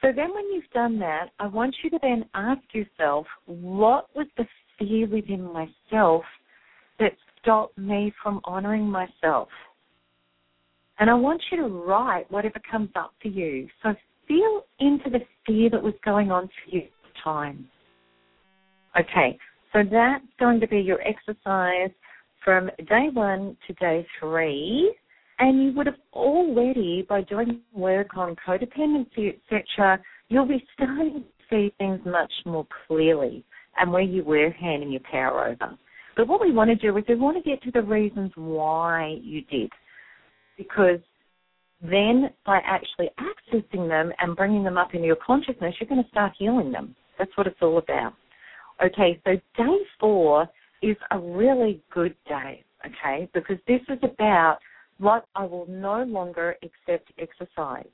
So 0.00 0.08
then 0.14 0.34
when 0.34 0.44
you've 0.52 0.70
done 0.74 0.98
that, 0.98 1.30
I 1.38 1.46
want 1.46 1.76
you 1.82 1.90
to 1.90 1.98
then 2.02 2.24
ask 2.34 2.60
yourself, 2.72 3.26
what 3.46 4.14
was 4.14 4.26
the 4.36 4.44
fear 4.78 5.06
within 5.06 5.42
myself 5.42 6.24
that 6.98 7.12
stopped 7.40 7.78
me 7.78 8.12
from 8.22 8.40
honoring 8.44 8.86
myself? 8.86 9.48
And 10.98 11.08
I 11.08 11.14
want 11.14 11.42
you 11.50 11.58
to 11.58 11.68
write 11.68 12.30
whatever 12.30 12.60
comes 12.68 12.90
up 12.96 13.14
for 13.22 13.28
you. 13.28 13.68
So 13.82 13.94
feel 14.28 14.64
into 14.80 15.08
the 15.08 15.20
fear 15.46 15.70
that 15.70 15.82
was 15.82 15.94
going 16.04 16.30
on 16.30 16.48
for 16.48 16.76
you 16.76 16.82
at 16.82 16.90
the 17.04 17.20
time. 17.22 17.66
Okay, 18.98 19.38
so 19.72 19.80
that's 19.90 20.24
going 20.38 20.60
to 20.60 20.68
be 20.68 20.80
your 20.80 21.00
exercise 21.00 21.90
from 22.44 22.70
day 22.88 23.08
one 23.12 23.56
to 23.66 23.72
day 23.74 24.06
three. 24.20 24.94
And 25.38 25.62
you 25.62 25.72
would 25.72 25.86
have 25.86 25.96
already, 26.12 27.04
by 27.08 27.22
doing 27.22 27.62
work 27.74 28.16
on 28.16 28.36
codependency, 28.46 29.34
etc., 29.50 29.98
you'll 30.28 30.46
be 30.46 30.64
starting 30.74 31.24
to 31.24 31.24
see 31.50 31.74
things 31.78 32.00
much 32.04 32.32
more 32.46 32.66
clearly 32.86 33.44
and 33.76 33.90
where 33.90 34.02
you 34.02 34.22
were 34.22 34.50
handing 34.50 34.92
your 34.92 35.00
power 35.10 35.48
over. 35.48 35.76
But 36.16 36.28
what 36.28 36.40
we 36.40 36.52
want 36.52 36.68
to 36.70 36.76
do 36.76 36.96
is 36.96 37.04
we 37.08 37.14
want 37.14 37.42
to 37.42 37.50
get 37.50 37.62
to 37.62 37.70
the 37.70 37.82
reasons 37.82 38.30
why 38.34 39.18
you 39.22 39.40
did. 39.42 39.70
Because 40.58 41.00
then 41.80 42.30
by 42.46 42.60
actually 42.64 43.08
accessing 43.18 43.88
them 43.88 44.12
and 44.18 44.36
bringing 44.36 44.62
them 44.62 44.78
up 44.78 44.94
into 44.94 45.06
your 45.06 45.16
consciousness, 45.16 45.74
you're 45.80 45.88
going 45.88 46.02
to 46.02 46.10
start 46.10 46.32
healing 46.38 46.70
them. 46.70 46.94
That's 47.18 47.30
what 47.36 47.46
it's 47.46 47.56
all 47.62 47.78
about. 47.78 48.12
Okay, 48.84 49.20
so 49.24 49.32
day 49.56 49.78
four 50.00 50.48
is 50.82 50.96
a 51.10 51.18
really 51.18 51.82
good 51.92 52.14
day, 52.26 52.64
okay, 52.84 53.28
because 53.32 53.58
this 53.66 53.80
is 53.88 53.98
about 54.02 54.58
what 54.98 55.26
I 55.34 55.44
will 55.44 55.66
no 55.66 56.02
longer 56.04 56.56
accept 56.62 57.12
exercise. 57.18 57.86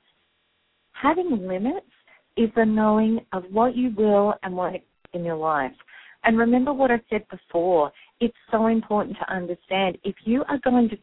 Having 0.93 1.47
limits 1.47 1.85
is 2.37 2.49
the 2.55 2.65
knowing 2.65 3.19
of 3.33 3.43
what 3.51 3.75
you 3.75 3.91
will 3.95 4.33
and 4.43 4.55
what 4.55 4.73
in 5.13 5.23
your 5.23 5.35
life. 5.35 5.71
And 6.23 6.37
remember 6.37 6.73
what 6.73 6.91
I 6.91 6.99
said 7.09 7.25
before. 7.29 7.91
It's 8.19 8.35
so 8.51 8.67
important 8.67 9.17
to 9.17 9.33
understand 9.33 9.97
if 10.03 10.15
you 10.25 10.43
are 10.49 10.59
going 10.63 10.89
to 10.89 10.97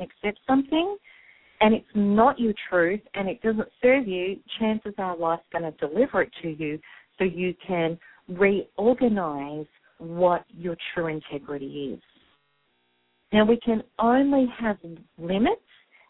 accept 0.00 0.38
something 0.46 0.96
and 1.60 1.74
it's 1.74 1.86
not 1.94 2.38
your 2.38 2.52
truth 2.68 3.00
and 3.14 3.28
it 3.28 3.40
doesn't 3.42 3.68
serve 3.82 4.06
you, 4.06 4.36
chances 4.58 4.94
are 4.98 5.16
life's 5.16 5.42
going 5.50 5.64
to 5.64 5.72
deliver 5.78 6.22
it 6.22 6.30
to 6.42 6.50
you 6.50 6.78
so 7.18 7.24
you 7.24 7.54
can 7.66 7.98
reorganize 8.28 9.66
what 9.98 10.44
your 10.56 10.76
true 10.94 11.06
integrity 11.06 11.94
is. 11.94 12.00
Now, 13.32 13.44
we 13.44 13.58
can 13.58 13.82
only 13.98 14.46
have 14.58 14.78
limits 15.18 15.60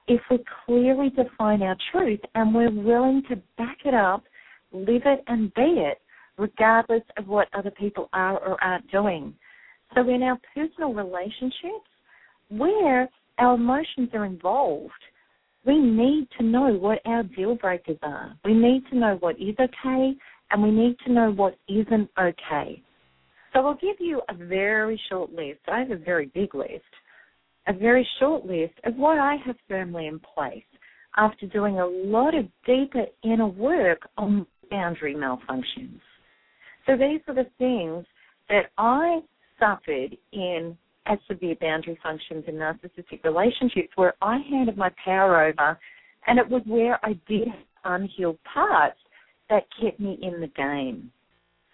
if 0.06 0.20
we 0.30 0.38
clearly 0.64 1.10
define 1.10 1.62
our 1.62 1.76
truth 1.92 2.20
and 2.34 2.54
we're 2.54 2.70
willing 2.70 3.22
to 3.28 3.36
back 3.56 3.78
it 3.84 3.94
up, 3.94 4.24
live 4.72 5.02
it, 5.04 5.24
and 5.26 5.52
be 5.54 5.62
it, 5.62 6.00
regardless 6.36 7.02
of 7.16 7.26
what 7.26 7.48
other 7.54 7.72
people 7.72 8.08
are 8.12 8.38
or 8.38 8.62
aren't 8.62 8.90
doing. 8.90 9.34
So, 9.94 10.08
in 10.08 10.22
our 10.22 10.38
personal 10.54 10.92
relationships, 10.92 11.88
where 12.50 13.08
our 13.38 13.54
emotions 13.54 14.10
are 14.12 14.24
involved, 14.24 14.92
we 15.66 15.78
need 15.78 16.28
to 16.38 16.44
know 16.44 16.72
what 16.72 17.00
our 17.04 17.22
deal 17.22 17.56
breakers 17.56 17.98
are. 18.02 18.34
We 18.44 18.54
need 18.54 18.84
to 18.90 18.96
know 18.96 19.16
what 19.20 19.36
is 19.40 19.56
okay 19.58 20.14
and 20.50 20.62
we 20.62 20.70
need 20.70 20.96
to 21.06 21.12
know 21.12 21.30
what 21.30 21.56
isn't 21.68 22.08
okay. 22.18 22.82
So 23.52 23.66
I'll 23.66 23.74
give 23.74 23.96
you 23.98 24.22
a 24.28 24.34
very 24.34 25.00
short 25.08 25.32
list. 25.32 25.60
I 25.68 25.80
have 25.80 25.90
a 25.90 25.96
very 25.96 26.26
big 26.34 26.54
list, 26.54 26.84
a 27.66 27.72
very 27.72 28.06
short 28.18 28.44
list 28.44 28.74
of 28.84 28.96
what 28.96 29.18
I 29.18 29.36
have 29.46 29.56
firmly 29.68 30.06
in 30.06 30.20
place 30.20 30.62
after 31.16 31.46
doing 31.46 31.78
a 31.78 31.86
lot 31.86 32.34
of 32.34 32.46
deeper 32.66 33.06
inner 33.24 33.46
work 33.46 34.08
on 34.16 34.46
boundary 34.70 35.14
malfunctions. 35.14 36.00
So 36.86 36.96
these 36.96 37.20
are 37.26 37.34
the 37.34 37.46
things 37.58 38.06
that 38.48 38.66
I 38.76 39.20
suffered 39.58 40.16
in 40.32 40.76
as 41.06 41.18
severe 41.26 41.56
boundary 41.60 41.98
functions 42.02 42.44
in 42.46 42.54
narcissistic 42.54 43.24
relationships 43.24 43.88
where 43.96 44.14
I 44.20 44.38
handed 44.50 44.76
my 44.76 44.90
power 45.02 45.44
over 45.44 45.78
and 46.26 46.38
it 46.38 46.48
was 46.48 46.62
where 46.66 47.04
I 47.04 47.18
did 47.26 47.48
unhealed 47.84 48.38
parts 48.52 48.98
that 49.50 49.64
kept 49.80 50.00
me 50.00 50.18
in 50.22 50.40
the 50.40 50.48
game 50.48 51.10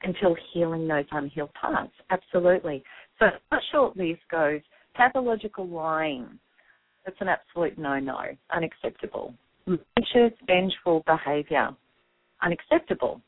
until 0.03 0.37
healing 0.53 0.87
those 0.87 1.05
unhealed 1.13 1.53
parts. 1.55 1.93
Absolutely. 2.11 2.83
So 3.19 3.27
a 3.53 3.57
short 3.73 3.97
list 3.97 4.21
goes 4.31 4.61
pathological 4.95 5.67
lying. 5.67 6.39
That's 7.05 7.17
an 7.21 7.29
absolute 7.29 7.79
no-no, 7.79 8.19
unacceptable. 8.55 9.35
Malicious, 9.67 10.39
vengeful 10.47 11.03
behaviour, 11.07 11.71
unacceptable. 12.43 13.21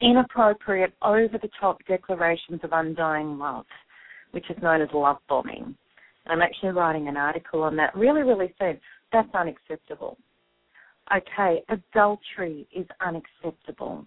Inappropriate, 0.00 0.92
over-the-top 1.02 1.78
declarations 1.86 2.60
of 2.62 2.70
undying 2.72 3.38
love, 3.38 3.64
which 4.32 4.44
is 4.50 4.56
known 4.62 4.82
as 4.82 4.88
love 4.92 5.16
bombing. 5.28 5.74
I'm 6.26 6.42
actually 6.42 6.70
writing 6.70 7.08
an 7.08 7.16
article 7.16 7.62
on 7.62 7.76
that 7.76 7.94
really, 7.94 8.22
really 8.22 8.54
soon. 8.58 8.78
That's 9.12 9.28
unacceptable. 9.34 10.18
Okay, 11.14 11.62
adultery 11.68 12.66
is 12.74 12.86
unacceptable. 13.00 14.04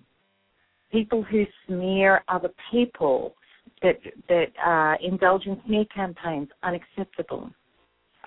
People 0.92 1.24
who 1.24 1.46
smear 1.68 2.24
other 2.28 2.50
people, 2.72 3.36
that 3.82 4.00
that 4.30 4.48
uh, 4.66 4.96
indulge 5.06 5.46
in 5.46 5.62
smear 5.66 5.86
campaigns, 5.94 6.50
unacceptable. 6.64 7.52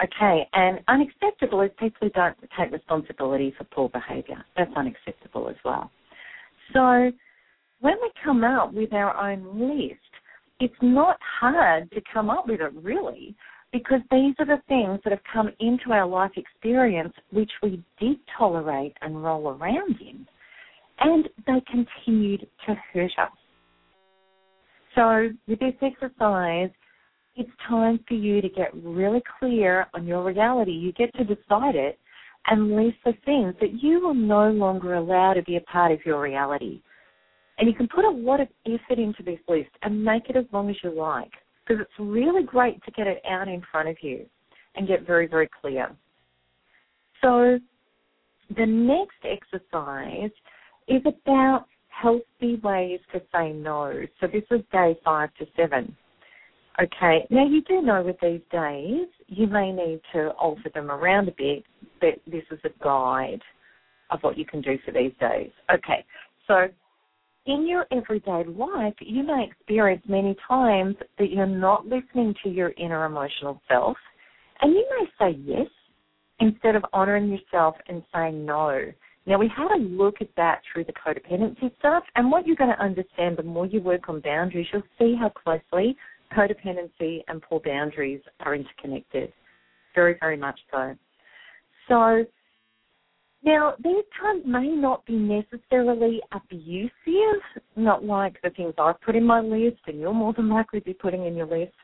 Okay, 0.03 0.49
and 0.53 0.81
unacceptable 0.89 1.61
is 1.62 1.71
people 1.79 1.99
who 2.03 2.11
don't 2.11 2.37
take 2.59 2.73
responsibility 2.73 3.53
for 3.59 3.65
poor 3.65 3.89
behaviour. 3.89 4.43
That's 4.57 4.71
unacceptable 4.77 5.49
as 5.49 5.57
well. 5.65 5.91
So 6.73 7.11
when 7.81 7.95
we 8.00 8.11
come 8.25 8.45
out 8.45 8.73
with 8.73 8.93
our 8.93 9.17
own 9.17 9.59
list, 9.59 9.99
it's 10.61 10.75
not 10.81 11.19
hard 11.41 11.91
to 11.91 12.00
come 12.12 12.30
up 12.30 12.47
with 12.47 12.61
it 12.61 12.73
really 12.75 13.35
because 13.73 14.00
these 14.11 14.35
are 14.39 14.47
the 14.47 14.61
things 14.69 15.00
that 15.04 15.11
have 15.11 15.23
come 15.33 15.50
into 15.61 15.93
our 15.93 16.06
life 16.06 16.33
experience 16.37 17.13
which 17.33 17.50
we 17.63 17.83
did 18.00 18.17
tolerate 18.37 18.95
and 19.00 19.23
roll 19.23 19.50
around 19.50 19.97
in, 20.00 20.26
and 21.00 21.28
they 21.47 21.63
continued 21.71 22.47
to 22.67 22.75
hurt 22.93 23.13
us. 23.19 23.30
So, 24.95 25.28
with 25.47 25.61
this 25.61 25.75
exercise, 25.83 26.71
it's 27.37 27.50
time 27.69 28.00
for 28.09 28.15
you 28.15 28.41
to 28.41 28.49
get 28.49 28.75
really 28.75 29.23
clear 29.39 29.87
on 29.95 30.06
your 30.06 30.25
reality. 30.25 30.73
You 30.73 30.93
get 30.93 31.15
to 31.15 31.25
decide 31.25 31.76
it 31.76 31.99
and 32.47 32.75
list 32.75 32.97
the 33.04 33.13
things 33.25 33.54
that 33.61 33.83
you 33.83 34.00
will 34.00 34.15
no 34.15 34.50
longer 34.50 34.95
allow 34.95 35.35
to 35.35 35.43
be 35.43 35.56
a 35.56 35.61
part 35.61 35.93
of 35.93 36.00
your 36.04 36.21
reality. 36.21 36.83
And 37.59 37.69
you 37.69 37.75
can 37.75 37.87
put 37.87 38.04
a 38.04 38.11
lot 38.11 38.41
of 38.41 38.49
effort 38.67 38.99
into 38.99 39.23
this 39.23 39.39
list 39.47 39.71
and 39.83 40.04
make 40.04 40.28
it 40.28 40.37
as 40.37 40.47
long 40.52 40.71
as 40.71 40.76
you 40.83 40.91
like 40.91 41.33
because 41.71 41.87
it's 41.89 42.11
really 42.11 42.43
great 42.43 42.83
to 42.85 42.91
get 42.93 43.06
it 43.06 43.23
out 43.28 43.47
in 43.47 43.63
front 43.71 43.89
of 43.89 43.97
you 44.02 44.26
and 44.75 44.89
get 44.89 45.06
very, 45.06 45.28
very 45.28 45.49
clear. 45.61 45.89
So 47.23 47.61
the 48.56 48.67
next 48.67 49.19
exercise 49.25 50.30
is 50.89 51.02
about 51.06 51.67
healthy 51.89 52.56
ways 52.63 52.99
to 53.13 53.23
say 53.33 53.52
no. 53.52 54.02
So 54.21 54.26
this 54.26 54.43
is 54.50 54.63
day 54.73 54.99
five 55.04 55.30
to 55.39 55.47
seven. 55.56 55.97
Okay, 56.83 57.26
now 57.30 57.47
you 57.47 57.63
do 57.63 57.83
know 57.83 58.02
with 58.02 58.17
these 58.21 58.41
days 58.50 59.06
you 59.28 59.47
may 59.47 59.71
need 59.71 60.00
to 60.13 60.30
alter 60.30 60.71
them 60.75 60.91
around 60.91 61.28
a 61.28 61.33
bit, 61.33 61.63
but 62.00 62.15
this 62.26 62.45
is 62.50 62.59
a 62.65 62.83
guide 62.83 63.43
of 64.11 64.21
what 64.23 64.37
you 64.37 64.45
can 64.45 64.61
do 64.61 64.76
for 64.85 64.91
these 64.91 65.13
days. 65.21 65.50
Okay, 65.73 66.04
so 66.49 66.69
in 67.47 67.67
your 67.67 67.87
everyday 67.91 68.45
life, 68.45 68.95
you 69.00 69.23
may 69.23 69.49
experience 69.50 70.03
many 70.07 70.37
times 70.47 70.97
that 71.19 71.31
you're 71.31 71.47
not 71.47 71.87
listening 71.87 72.35
to 72.43 72.50
your 72.50 72.73
inner 72.76 73.07
emotional 73.07 73.61
self, 73.69 73.97
and 74.61 74.73
you 74.73 74.87
may 74.99 75.07
say 75.19 75.39
yes 75.45 75.67
instead 76.41 76.76
of 76.76 76.85
honoring 76.93 77.29
yourself 77.29 77.76
and 77.89 78.03
saying 78.15 78.45
no. 78.45 78.93
Now, 79.26 79.39
we 79.39 79.49
had 79.55 79.71
a 79.75 79.79
look 79.79 80.17
at 80.21 80.29
that 80.37 80.63
through 80.73 80.85
the 80.85 80.93
codependency 80.93 81.76
stuff, 81.79 82.05
and 82.17 82.31
what 82.31 82.47
you're 82.47 82.57
going 82.57 82.75
to 82.75 82.83
understand 82.83 83.37
the 83.37 83.43
more 83.43 83.67
you 83.67 83.81
work 83.81 84.09
on 84.09 84.21
boundaries, 84.21 84.67
you'll 84.73 84.83
see 84.99 85.15
how 85.19 85.29
closely 85.29 85.97
codependency 86.37 87.23
and 87.29 87.43
poor 87.43 87.61
boundaries 87.65 88.21
are 88.41 88.55
interconnected. 88.55 89.33
Very, 89.95 90.17
very 90.21 90.37
much 90.37 90.59
so. 90.71 90.97
So, 91.89 92.25
now, 93.43 93.75
these 93.83 94.05
times 94.21 94.43
may 94.47 94.69
not 94.69 95.05
be 95.07 95.17
necessarily 95.17 96.21
abusive, 96.33 96.91
not 97.80 98.04
like 98.04 98.40
the 98.43 98.50
things 98.50 98.75
I've 98.78 99.00
put 99.00 99.16
in 99.16 99.25
my 99.25 99.40
list 99.40 99.80
and 99.86 100.00
you'll 100.00 100.12
more 100.12 100.32
than 100.32 100.49
likely 100.49 100.80
be 100.80 100.95
putting 100.95 101.26
in 101.26 101.34
your 101.34 101.47
list. 101.47 101.75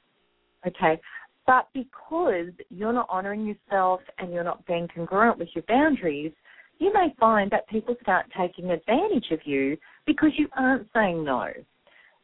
Okay. 0.66 1.00
But 1.46 1.68
because 1.72 2.50
you're 2.70 2.92
not 2.92 3.06
honoring 3.08 3.46
yourself 3.46 4.00
and 4.18 4.32
you're 4.32 4.44
not 4.44 4.66
being 4.66 4.88
congruent 4.92 5.38
with 5.38 5.48
your 5.54 5.64
boundaries, 5.68 6.32
you 6.78 6.92
may 6.92 7.14
find 7.18 7.50
that 7.52 7.68
people 7.68 7.96
start 8.02 8.26
taking 8.36 8.70
advantage 8.70 9.26
of 9.30 9.38
you 9.44 9.76
because 10.06 10.30
you 10.36 10.48
aren't 10.56 10.88
saying 10.92 11.24
no. 11.24 11.48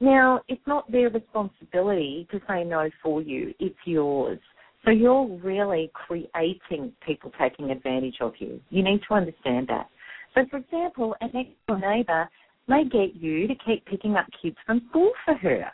Now, 0.00 0.40
it's 0.48 0.66
not 0.66 0.90
their 0.90 1.10
responsibility 1.10 2.26
to 2.32 2.40
say 2.48 2.64
no 2.64 2.90
for 3.02 3.22
you, 3.22 3.54
it's 3.60 3.78
yours. 3.84 4.40
So 4.84 4.90
you're 4.90 5.26
really 5.38 5.92
creating 5.94 6.92
people 7.06 7.30
taking 7.40 7.70
advantage 7.70 8.16
of 8.20 8.32
you. 8.40 8.60
You 8.70 8.82
need 8.82 9.00
to 9.08 9.14
understand 9.14 9.68
that. 9.68 9.88
So, 10.34 10.44
for 10.50 10.56
example, 10.56 11.14
a 11.20 11.28
next 11.28 11.52
door 11.68 11.78
neighbour 11.78 12.28
may 12.68 12.84
get 12.84 13.14
you 13.14 13.46
to 13.46 13.54
keep 13.66 13.84
picking 13.86 14.16
up 14.16 14.26
kids 14.40 14.56
from 14.66 14.82
school 14.90 15.12
for 15.24 15.34
her. 15.34 15.70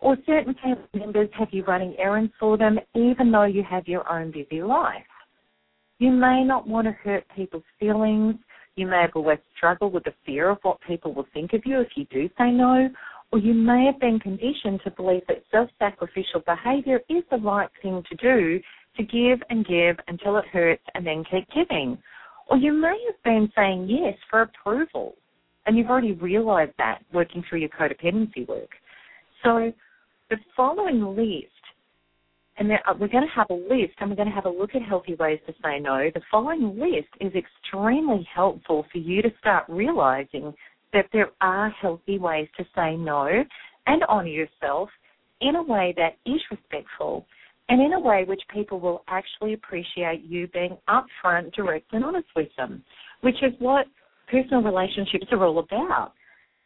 Or 0.00 0.16
certain 0.26 0.54
family 0.62 0.88
members 0.94 1.28
have 1.38 1.48
you 1.50 1.64
running 1.64 1.96
errands 1.98 2.32
for 2.38 2.56
them 2.56 2.78
even 2.94 3.32
though 3.32 3.44
you 3.44 3.62
have 3.68 3.88
your 3.88 4.10
own 4.10 4.30
busy 4.30 4.62
life. 4.62 5.02
You 5.98 6.12
may 6.12 6.44
not 6.44 6.68
want 6.68 6.86
to 6.86 6.92
hurt 6.92 7.24
people's 7.34 7.64
feelings. 7.80 8.36
You 8.76 8.86
may 8.86 9.00
have 9.02 9.16
always 9.16 9.38
struggled 9.56 9.92
with 9.92 10.04
the 10.04 10.14
fear 10.24 10.50
of 10.50 10.58
what 10.62 10.78
people 10.86 11.12
will 11.12 11.26
think 11.34 11.52
of 11.52 11.62
you 11.64 11.80
if 11.80 11.88
you 11.96 12.04
do 12.04 12.28
say 12.38 12.52
no, 12.52 12.88
or 13.32 13.38
you 13.40 13.52
may 13.52 13.86
have 13.86 13.98
been 14.00 14.20
conditioned 14.20 14.80
to 14.84 14.90
believe 14.92 15.22
that 15.26 15.42
self 15.50 15.68
sacrificial 15.78 16.40
behavior 16.46 17.00
is 17.08 17.24
the 17.30 17.38
right 17.38 17.68
thing 17.82 18.02
to 18.08 18.16
do 18.16 18.60
to 18.96 19.02
give 19.02 19.40
and 19.50 19.66
give 19.66 19.96
until 20.06 20.36
it 20.36 20.46
hurts 20.46 20.82
and 20.94 21.04
then 21.04 21.24
keep 21.30 21.48
giving. 21.50 21.98
Or 22.48 22.56
you 22.56 22.72
may 22.72 22.96
have 23.06 23.22
been 23.24 23.50
saying 23.56 23.88
yes 23.88 24.16
for 24.30 24.42
approval 24.42 25.16
and 25.68 25.76
you've 25.76 25.90
already 25.90 26.12
realized 26.12 26.72
that 26.78 27.00
working 27.12 27.44
through 27.46 27.60
your 27.60 27.68
codependency 27.68 28.48
work. 28.48 28.70
So 29.44 29.70
the 30.30 30.36
following 30.56 31.14
list, 31.14 31.52
and 32.56 32.72
uh, 32.72 32.94
we're 32.98 33.08
going 33.08 33.26
to 33.28 33.34
have 33.36 33.50
a 33.50 33.54
list 33.54 33.92
and 34.00 34.08
we're 34.08 34.16
going 34.16 34.30
to 34.30 34.34
have 34.34 34.46
a 34.46 34.50
look 34.50 34.70
at 34.74 34.80
healthy 34.80 35.14
ways 35.16 35.38
to 35.46 35.52
say 35.62 35.78
no. 35.78 36.08
The 36.12 36.22
following 36.30 36.78
list 36.78 37.08
is 37.20 37.32
extremely 37.34 38.26
helpful 38.34 38.86
for 38.90 38.96
you 38.96 39.20
to 39.20 39.28
start 39.40 39.64
realizing 39.68 40.54
that 40.94 41.04
there 41.12 41.32
are 41.42 41.68
healthy 41.68 42.18
ways 42.18 42.48
to 42.56 42.64
say 42.74 42.96
no 42.96 43.28
and 43.86 44.02
honour 44.04 44.26
yourself 44.26 44.88
in 45.42 45.56
a 45.56 45.62
way 45.62 45.94
that 45.98 46.16
is 46.24 46.40
respectful 46.50 47.26
and 47.68 47.82
in 47.82 47.92
a 47.92 48.00
way 48.00 48.24
which 48.26 48.40
people 48.52 48.80
will 48.80 49.04
actually 49.06 49.52
appreciate 49.52 50.24
you 50.24 50.48
being 50.48 50.78
upfront, 50.88 51.52
direct, 51.52 51.92
and 51.92 52.02
honest 52.02 52.28
with 52.34 52.48
them, 52.56 52.82
which 53.20 53.36
is 53.42 53.52
what 53.58 53.84
personal 54.30 54.62
relationships 54.62 55.26
are 55.30 55.44
all 55.44 55.58
about. 55.58 56.12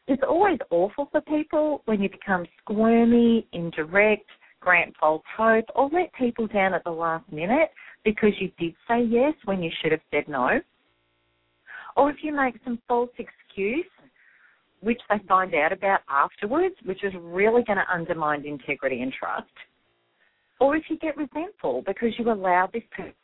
It's 0.08 0.22
always 0.28 0.58
awful 0.70 1.08
for 1.12 1.20
people 1.22 1.82
when 1.84 2.02
you 2.02 2.08
become 2.08 2.44
squirmy, 2.60 3.46
indirect, 3.52 4.28
grant 4.60 4.94
false 4.98 5.22
hope, 5.36 5.64
or 5.74 5.88
let 5.92 6.12
people 6.14 6.46
down 6.46 6.74
at 6.74 6.84
the 6.84 6.90
last 6.90 7.30
minute 7.32 7.70
because 8.04 8.32
you 8.40 8.50
did 8.58 8.74
say 8.88 9.02
yes 9.02 9.34
when 9.44 9.62
you 9.62 9.70
should 9.80 9.92
have 9.92 10.00
said 10.10 10.24
no. 10.28 10.60
Or 11.96 12.10
if 12.10 12.16
you 12.22 12.34
make 12.34 12.54
some 12.64 12.80
false 12.88 13.10
excuse, 13.18 13.86
which 14.80 15.00
they 15.08 15.16
find 15.28 15.54
out 15.54 15.72
about 15.72 16.00
afterwards, 16.08 16.74
which 16.84 17.04
is 17.04 17.12
really 17.20 17.62
going 17.62 17.78
to 17.78 17.92
undermine 17.92 18.44
integrity 18.44 19.02
and 19.02 19.12
trust. 19.12 19.46
Or 20.60 20.76
if 20.76 20.84
you 20.88 20.98
get 20.98 21.16
resentful 21.16 21.82
because 21.86 22.10
you 22.18 22.30
allowed 22.30 22.70
this 22.72 22.82
person 22.96 23.14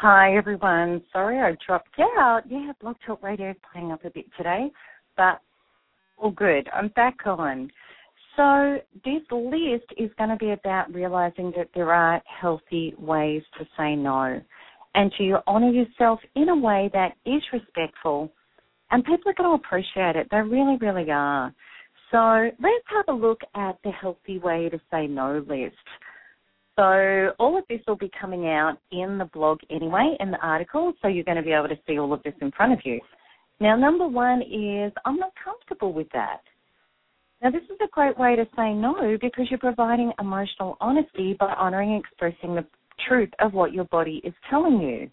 Hi, 0.00 0.36
everyone. 0.36 1.02
Sorry 1.10 1.38
I 1.38 1.56
dropped 1.66 1.98
out. 1.98 2.42
Yeah, 2.50 2.72
Blog 2.82 2.96
Talk 3.06 3.22
Radio 3.22 3.52
is 3.52 3.56
playing 3.72 3.92
up 3.92 4.04
a 4.04 4.10
bit 4.10 4.26
today, 4.36 4.70
but 5.16 5.40
all 6.18 6.32
good. 6.32 6.68
I'm 6.70 6.88
back 6.88 7.16
on. 7.24 7.70
So, 8.36 8.76
this 9.06 9.22
list 9.32 9.86
is 9.96 10.10
going 10.18 10.28
to 10.28 10.36
be 10.36 10.50
about 10.50 10.92
realizing 10.92 11.50
that 11.56 11.70
there 11.74 11.94
are 11.94 12.20
healthy 12.26 12.92
ways 12.98 13.42
to 13.58 13.64
say 13.78 13.96
no 13.96 14.38
and 14.94 15.10
to 15.16 15.38
honor 15.46 15.70
yourself 15.70 16.20
in 16.34 16.50
a 16.50 16.56
way 16.56 16.90
that 16.92 17.14
is 17.24 17.40
respectful. 17.50 18.30
And 18.90 19.02
people 19.02 19.30
are 19.30 19.34
going 19.34 19.58
to 19.58 19.64
appreciate 19.64 20.14
it. 20.14 20.28
They 20.30 20.42
really, 20.42 20.76
really 20.76 21.10
are. 21.10 21.54
So, 22.10 22.50
let's 22.60 22.84
have 22.94 23.06
a 23.08 23.18
look 23.18 23.40
at 23.54 23.78
the 23.82 23.92
healthy 23.92 24.40
way 24.40 24.68
to 24.68 24.78
say 24.90 25.06
no 25.06 25.42
list. 25.48 25.74
So 26.76 27.32
all 27.38 27.56
of 27.56 27.64
this 27.70 27.80
will 27.86 27.96
be 27.96 28.10
coming 28.20 28.48
out 28.48 28.76
in 28.92 29.16
the 29.16 29.24
blog 29.24 29.60
anyway, 29.70 30.14
in 30.20 30.30
the 30.30 30.38
article, 30.38 30.92
so 31.00 31.08
you're 31.08 31.24
going 31.24 31.38
to 31.38 31.42
be 31.42 31.52
able 31.52 31.68
to 31.68 31.78
see 31.86 31.98
all 31.98 32.12
of 32.12 32.22
this 32.22 32.34
in 32.42 32.50
front 32.52 32.74
of 32.74 32.80
you. 32.84 33.00
Now, 33.60 33.76
number 33.76 34.06
one 34.06 34.42
is 34.42 34.92
I'm 35.06 35.16
not 35.16 35.32
comfortable 35.42 35.94
with 35.94 36.08
that. 36.12 36.42
Now, 37.42 37.50
this 37.50 37.62
is 37.64 37.78
a 37.82 37.88
great 37.92 38.18
way 38.18 38.36
to 38.36 38.44
say 38.56 38.74
no 38.74 39.16
because 39.20 39.46
you're 39.48 39.58
providing 39.58 40.12
emotional 40.18 40.76
honesty 40.80 41.34
by 41.38 41.54
honoring 41.54 41.94
and 41.94 42.04
expressing 42.04 42.54
the 42.54 42.66
truth 43.08 43.30
of 43.38 43.54
what 43.54 43.72
your 43.72 43.84
body 43.84 44.20
is 44.24 44.34
telling 44.50 44.80
you. 44.80 45.10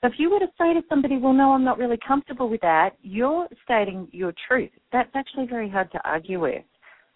So 0.00 0.08
if 0.08 0.14
you 0.18 0.30
were 0.30 0.38
to 0.38 0.46
say 0.58 0.72
to 0.74 0.82
somebody, 0.88 1.18
well, 1.18 1.32
no, 1.32 1.52
I'm 1.52 1.64
not 1.64 1.78
really 1.78 1.98
comfortable 2.06 2.48
with 2.48 2.60
that, 2.60 2.90
you're 3.02 3.48
stating 3.64 4.08
your 4.12 4.32
truth. 4.46 4.70
That's 4.92 5.10
actually 5.14 5.46
very 5.46 5.68
hard 5.68 5.90
to 5.92 6.00
argue 6.08 6.40
with. 6.40 6.64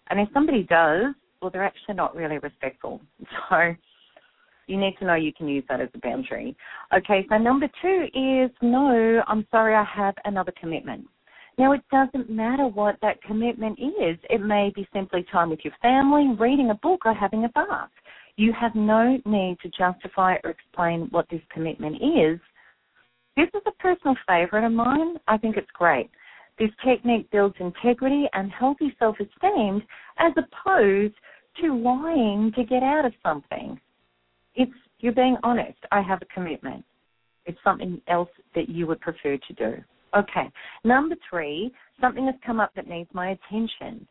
And 0.09 0.19
if 0.19 0.27
somebody 0.33 0.63
does, 0.63 1.13
well, 1.43 1.51
they're 1.51 1.63
actually 1.63 1.95
not 1.95 2.15
really 2.15 2.39
respectful. 2.39 3.01
So 3.49 3.75
you 4.67 4.77
need 4.79 4.95
to 4.99 5.05
know 5.05 5.15
you 5.15 5.33
can 5.33 5.49
use 5.49 5.65
that 5.67 5.81
as 5.81 5.89
a 5.93 5.97
boundary. 5.99 6.55
Okay, 6.95 7.25
so 7.29 7.37
number 7.37 7.67
two 7.81 8.05
is 8.13 8.49
no, 8.61 9.21
I'm 9.27 9.45
sorry, 9.51 9.75
I 9.75 9.83
have 9.83 10.15
another 10.23 10.53
commitment. 10.59 11.05
Now, 11.57 11.73
it 11.73 11.81
doesn't 11.91 12.29
matter 12.29 12.65
what 12.65 12.95
that 13.01 13.21
commitment 13.21 13.77
is. 13.77 14.17
It 14.29 14.41
may 14.41 14.71
be 14.73 14.87
simply 14.93 15.25
time 15.31 15.49
with 15.49 15.59
your 15.63 15.73
family, 15.81 16.33
reading 16.39 16.69
a 16.69 16.75
book, 16.75 17.01
or 17.05 17.13
having 17.13 17.43
a 17.43 17.49
bath. 17.49 17.89
You 18.37 18.53
have 18.59 18.73
no 18.73 19.19
need 19.25 19.57
to 19.61 19.69
justify 19.69 20.37
or 20.43 20.49
explain 20.49 21.07
what 21.11 21.27
this 21.29 21.41
commitment 21.53 21.97
is. 21.97 22.39
This 23.35 23.49
is 23.53 23.61
a 23.67 23.71
personal 23.73 24.15
favorite 24.27 24.65
of 24.65 24.71
mine. 24.71 25.17
I 25.27 25.37
think 25.37 25.57
it's 25.57 25.69
great. 25.73 26.09
This 26.57 26.71
technique 26.85 27.29
builds 27.31 27.55
integrity 27.59 28.25
and 28.33 28.51
healthy 28.51 28.95
self 28.97 29.17
esteem 29.19 29.81
as 30.19 30.33
opposed 30.37 31.15
to 31.61 31.75
lying 31.75 32.51
to 32.55 32.63
get 32.63 32.83
out 32.83 33.05
of 33.05 33.13
something. 33.23 33.79
It's 34.55 34.71
you're 34.99 35.13
being 35.13 35.37
honest. 35.43 35.77
I 35.91 36.01
have 36.01 36.21
a 36.21 36.33
commitment. 36.33 36.83
It's 37.45 37.57
something 37.63 38.01
else 38.07 38.29
that 38.55 38.69
you 38.69 38.87
would 38.87 39.01
prefer 39.01 39.37
to 39.37 39.53
do. 39.53 39.83
Okay. 40.15 40.49
Number 40.83 41.15
three, 41.29 41.71
something 41.99 42.25
has 42.27 42.35
come 42.45 42.59
up 42.59 42.71
that 42.75 42.87
needs 42.87 43.09
my 43.13 43.31
attention. 43.31 44.07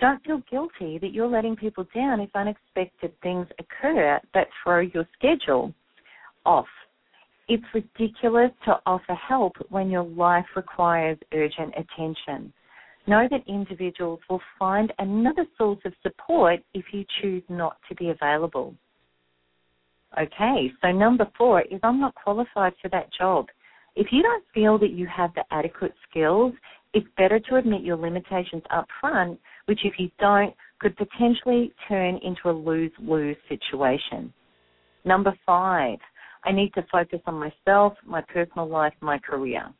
Don't 0.00 0.22
feel 0.24 0.42
guilty 0.50 0.98
that 0.98 1.12
you're 1.12 1.28
letting 1.28 1.56
people 1.56 1.86
down 1.94 2.20
if 2.20 2.30
unexpected 2.34 3.12
things 3.22 3.46
occur 3.58 4.20
that 4.34 4.48
throw 4.62 4.80
your 4.80 5.08
schedule 5.16 5.72
off. 6.44 6.66
It's 7.48 7.64
ridiculous 7.72 8.50
to 8.66 8.78
offer 8.84 9.14
help 9.14 9.54
when 9.70 9.90
your 9.90 10.04
life 10.04 10.46
requires 10.54 11.18
urgent 11.32 11.72
attention. 11.76 12.52
Know 13.08 13.26
that 13.30 13.48
individuals 13.48 14.20
will 14.28 14.42
find 14.58 14.92
another 14.98 15.46
source 15.56 15.78
of 15.86 15.94
support 16.02 16.60
if 16.74 16.84
you 16.92 17.06
choose 17.22 17.42
not 17.48 17.78
to 17.88 17.94
be 17.94 18.10
available. 18.10 18.74
Okay, 20.20 20.70
so 20.82 20.92
number 20.92 21.26
four 21.38 21.62
is 21.62 21.80
I'm 21.82 22.00
not 22.00 22.14
qualified 22.14 22.74
for 22.82 22.90
that 22.90 23.08
job. 23.18 23.46
If 23.96 24.08
you 24.12 24.22
don't 24.22 24.44
feel 24.52 24.78
that 24.80 24.90
you 24.90 25.06
have 25.06 25.32
the 25.32 25.44
adequate 25.50 25.94
skills, 26.10 26.52
it's 26.92 27.06
better 27.16 27.40
to 27.40 27.56
admit 27.56 27.80
your 27.80 27.96
limitations 27.96 28.62
up 28.70 28.86
front, 29.00 29.40
which 29.64 29.80
if 29.84 29.94
you 29.98 30.10
don't, 30.20 30.54
could 30.78 30.94
potentially 30.98 31.72
turn 31.88 32.18
into 32.22 32.50
a 32.50 32.52
lose 32.52 32.92
lose 32.98 33.38
situation. 33.48 34.30
Number 35.06 35.32
five, 35.46 35.98
I 36.44 36.52
need 36.52 36.74
to 36.74 36.84
focus 36.92 37.20
on 37.24 37.36
myself, 37.40 37.94
my 38.04 38.20
personal 38.20 38.68
life, 38.68 38.92
my 39.00 39.18
career. 39.18 39.72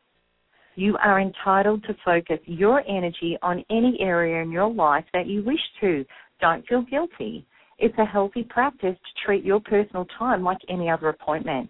You 0.78 0.96
are 1.02 1.20
entitled 1.20 1.82
to 1.88 1.96
focus 2.04 2.38
your 2.44 2.84
energy 2.88 3.36
on 3.42 3.64
any 3.68 3.98
area 3.98 4.40
in 4.40 4.52
your 4.52 4.72
life 4.72 5.04
that 5.12 5.26
you 5.26 5.42
wish 5.42 5.58
to. 5.80 6.04
Don't 6.40 6.64
feel 6.68 6.82
guilty. 6.82 7.44
It's 7.78 7.98
a 7.98 8.04
healthy 8.04 8.44
practice 8.44 8.94
to 8.94 9.26
treat 9.26 9.44
your 9.44 9.58
personal 9.58 10.06
time 10.16 10.44
like 10.44 10.58
any 10.68 10.88
other 10.88 11.08
appointment. 11.08 11.68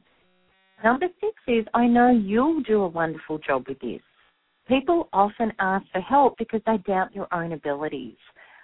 Number 0.85 1.07
six 1.21 1.33
is 1.47 1.64
I 1.73 1.87
know 1.87 2.11
you'll 2.11 2.61
do 2.64 2.83
a 2.83 2.88
wonderful 2.88 3.38
job 3.38 3.64
with 3.66 3.81
this. 3.81 4.03
People 4.68 5.09
often 5.14 5.55
ask 5.59 5.87
for 5.90 6.03
help 6.03 6.37
because 6.37 6.61
they 6.66 6.77
doubt 6.87 7.14
your 7.14 7.29
own 7.33 7.53
abilities. 7.53 8.18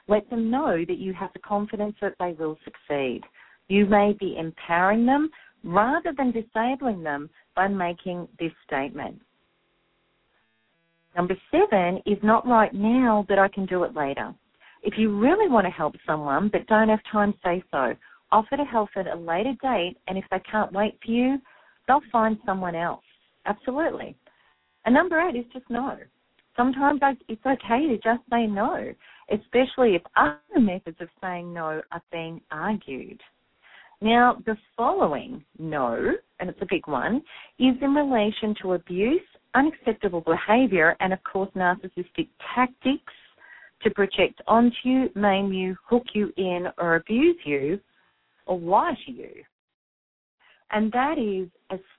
Let 0.08 0.28
them 0.28 0.50
know 0.50 0.84
that 0.86 0.98
you 0.98 1.14
have 1.14 1.32
the 1.32 1.38
confidence 1.38 1.96
that 2.02 2.16
they 2.20 2.36
will 2.38 2.58
succeed. 2.64 3.22
You 3.68 3.86
may 3.86 4.14
be 4.20 4.36
empowering 4.36 5.06
them 5.06 5.30
rather 5.64 6.12
than 6.14 6.32
disabling 6.32 7.02
them 7.02 7.30
by 7.56 7.68
making 7.68 8.28
this 8.38 8.52
statement. 8.66 9.22
Number 11.16 11.36
seven 11.50 12.00
is 12.06 12.18
not 12.22 12.46
right 12.46 12.74
now, 12.74 13.24
but 13.28 13.38
I 13.38 13.48
can 13.48 13.66
do 13.66 13.84
it 13.84 13.94
later. 13.94 14.34
If 14.82 14.98
you 14.98 15.18
really 15.18 15.48
want 15.48 15.66
to 15.66 15.70
help 15.70 15.94
someone 16.06 16.48
but 16.48 16.66
don't 16.66 16.88
have 16.88 17.00
time, 17.10 17.34
say 17.44 17.62
so. 17.70 17.94
Offer 18.32 18.56
to 18.56 18.64
help 18.64 18.90
at 18.96 19.06
a 19.06 19.14
later 19.14 19.54
date, 19.62 19.96
and 20.08 20.18
if 20.18 20.24
they 20.30 20.40
can't 20.50 20.72
wait 20.72 20.98
for 21.04 21.10
you, 21.10 21.38
they'll 21.86 22.00
find 22.10 22.36
someone 22.44 22.74
else. 22.74 23.04
Absolutely. 23.46 24.16
And 24.84 24.94
number 24.94 25.20
eight 25.20 25.36
is 25.36 25.46
just 25.52 25.70
no. 25.70 25.96
Sometimes 26.56 27.00
it's 27.28 27.46
okay 27.46 27.86
to 27.86 27.96
just 27.96 28.20
say 28.30 28.46
no, 28.46 28.92
especially 29.30 29.94
if 29.94 30.02
other 30.16 30.60
methods 30.60 30.96
of 31.00 31.08
saying 31.20 31.52
no 31.52 31.80
are 31.90 32.02
being 32.12 32.40
argued. 32.50 33.20
Now, 34.00 34.36
the 34.44 34.56
following 34.76 35.44
no, 35.58 36.12
and 36.38 36.50
it's 36.50 36.60
a 36.60 36.66
big 36.68 36.86
one, 36.86 37.22
is 37.58 37.74
in 37.80 37.94
relation 37.94 38.54
to 38.62 38.74
abuse 38.74 39.20
unacceptable 39.54 40.22
behavior 40.22 40.96
and, 41.00 41.12
of 41.12 41.18
course, 41.24 41.50
narcissistic 41.54 42.28
tactics 42.54 43.12
to 43.82 43.90
project 43.90 44.40
onto 44.46 44.76
you, 44.84 45.10
maim 45.14 45.52
you, 45.52 45.76
hook 45.88 46.04
you 46.14 46.32
in, 46.36 46.66
or 46.78 46.96
abuse 46.96 47.36
you, 47.44 47.78
or 48.46 48.58
lie 48.58 48.96
to 49.06 49.12
you. 49.12 49.30
And 50.70 50.90
that 50.92 51.18
is 51.18 51.48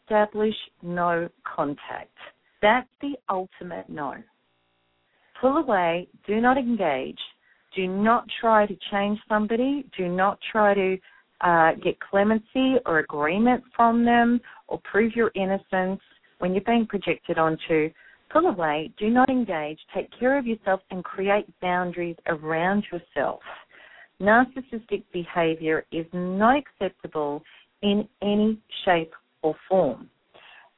establish 0.07 0.55
no 0.81 1.29
contact. 1.43 2.17
That's 2.61 2.89
the 3.01 3.13
ultimate 3.29 3.89
no. 3.89 4.15
Pull 5.39 5.57
away, 5.57 6.07
do 6.25 6.41
not 6.41 6.57
engage, 6.57 7.19
do 7.75 7.87
not 7.87 8.25
try 8.41 8.65
to 8.65 8.75
change 8.91 9.19
somebody, 9.29 9.85
do 9.97 10.07
not 10.07 10.39
try 10.51 10.73
to 10.73 10.97
uh, 11.41 11.73
get 11.83 11.99
clemency 11.99 12.75
or 12.85 12.99
agreement 12.99 13.63
from 13.75 14.05
them 14.05 14.39
or 14.67 14.79
prove 14.89 15.15
your 15.15 15.31
innocence 15.35 16.01
when 16.39 16.53
you're 16.53 16.63
being 16.65 16.85
projected 16.87 17.37
onto, 17.37 17.89
pull 18.31 18.47
away, 18.47 18.91
do 18.97 19.09
not 19.09 19.29
engage, 19.29 19.79
take 19.93 20.09
care 20.19 20.37
of 20.37 20.45
yourself, 20.45 20.81
and 20.91 21.03
create 21.03 21.45
boundaries 21.61 22.17
around 22.27 22.85
yourself. 22.91 23.41
narcissistic 24.21 25.03
behavior 25.11 25.85
is 25.91 26.05
not 26.13 26.55
acceptable 26.57 27.43
in 27.81 28.07
any 28.21 28.57
shape 28.85 29.13
or 29.41 29.55
form. 29.67 30.09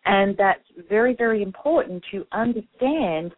And 0.05 0.35
that's 0.37 0.63
very, 0.89 1.13
very 1.13 1.43
important 1.43 2.03
to 2.11 2.25
understand 2.31 3.33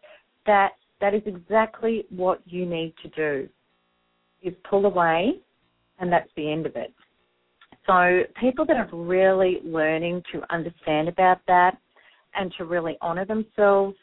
that 0.46 0.70
that 1.00 1.14
is 1.14 1.22
exactly 1.26 2.04
what 2.10 2.40
you 2.46 2.64
need 2.64 2.94
to 3.02 3.08
do. 3.10 3.48
Is 4.42 4.54
pull 4.68 4.86
away 4.86 5.32
and 5.98 6.10
that's 6.10 6.30
the 6.36 6.50
end 6.50 6.64
of 6.64 6.76
it. 6.76 6.94
So 7.86 8.22
people 8.40 8.64
that 8.66 8.76
are 8.76 8.88
really 8.92 9.58
learning 9.64 10.22
to 10.32 10.42
understand 10.52 11.08
about 11.08 11.40
that 11.46 11.76
and 12.34 12.52
to 12.58 12.64
really 12.64 12.96
honor 13.00 13.24
themselves 13.24 13.96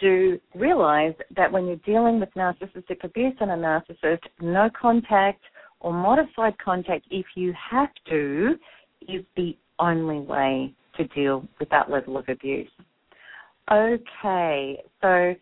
do 0.00 0.40
realize 0.54 1.14
that 1.36 1.50
when 1.50 1.66
you're 1.66 1.76
dealing 1.76 2.20
with 2.20 2.28
narcissistic 2.36 3.04
abuse 3.04 3.34
and 3.40 3.50
a 3.50 3.54
narcissist, 3.54 4.20
no 4.40 4.68
contact 4.80 5.42
or 5.80 5.92
modified 5.92 6.56
contact, 6.58 7.06
if 7.10 7.26
you 7.36 7.54
have 7.70 7.90
to, 8.08 8.54
is 9.08 9.24
the 9.36 9.56
only 9.78 10.18
way 10.18 10.74
to 10.96 11.06
deal 11.08 11.46
with 11.60 11.68
that 11.70 11.90
level 11.90 12.16
of 12.16 12.24
abuse. 12.28 12.70
Okay, 13.70 14.82
so 15.00 15.34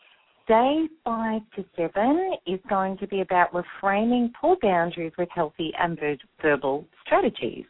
day 0.49 0.87
five 1.05 1.43
to 1.57 1.65
seven 1.77 2.33
is 2.47 2.61
going 2.69 2.97
to 2.99 3.07
be 3.07 3.21
about 3.21 3.53
reframing 3.53 4.31
poor 4.41 4.57
boundaries 4.63 5.13
with 5.19 5.29
healthy 5.35 5.73
and 5.79 5.99
verbal 6.41 6.87
strategies. 7.05 7.65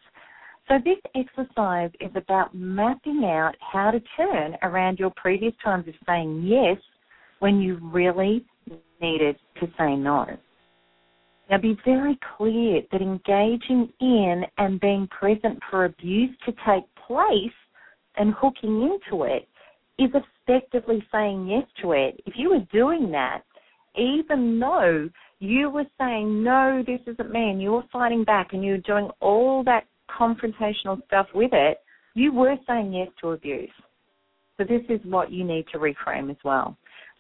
So 0.68 0.78
this 0.84 0.98
exercise 1.14 1.90
is 2.00 2.10
about 2.14 2.54
mapping 2.54 3.24
out 3.24 3.54
how 3.60 3.90
to 3.90 4.00
turn 4.16 4.56
around 4.62 4.98
your 4.98 5.12
previous 5.16 5.52
times 5.62 5.88
of 5.88 5.94
saying 6.06 6.42
yes 6.44 6.78
when 7.40 7.60
you 7.60 7.78
really 7.82 8.44
needed 9.00 9.36
to 9.60 9.66
say 9.78 9.96
no. 9.96 10.26
Now 11.50 11.58
be 11.58 11.76
very 11.84 12.18
clear 12.36 12.82
that 12.92 13.02
engaging 13.02 13.92
in 14.00 14.44
and 14.58 14.80
being 14.80 15.08
present 15.08 15.58
for 15.70 15.84
abuse 15.84 16.34
to 16.46 16.52
take 16.66 16.84
place 17.06 17.52
and 18.16 18.32
hooking 18.32 18.82
into 18.82 19.24
it 19.24 19.48
is 19.98 20.10
effectively 20.14 21.04
saying 21.12 21.48
yes 21.48 21.64
to 21.82 21.92
it. 21.92 22.20
If 22.24 22.34
you 22.36 22.50
were 22.50 22.66
doing 22.72 23.10
that, 23.12 23.42
even 23.96 24.58
though 24.58 25.10
you 25.40 25.68
were 25.68 25.84
saying, 25.98 26.42
no, 26.42 26.82
this 26.86 27.00
isn't 27.06 27.30
me, 27.30 27.50
and 27.50 27.60
you 27.60 27.72
were 27.72 27.84
fighting 27.92 28.24
back 28.24 28.52
and 28.52 28.64
you 28.64 28.72
were 28.72 28.78
doing 28.78 29.10
all 29.20 29.62
that 29.64 29.84
confrontational 30.18 31.04
stuff 31.06 31.26
with 31.34 31.50
it, 31.52 31.78
you 32.14 32.32
were 32.32 32.56
saying 32.66 32.92
yes 32.92 33.08
to 33.20 33.30
abuse. 33.30 33.70
So 34.56 34.64
this 34.64 34.82
is 34.88 35.00
what 35.04 35.32
you 35.32 35.44
need 35.44 35.66
to 35.72 35.78
reframe 35.78 36.30
as 36.30 36.36
well. 36.44 36.76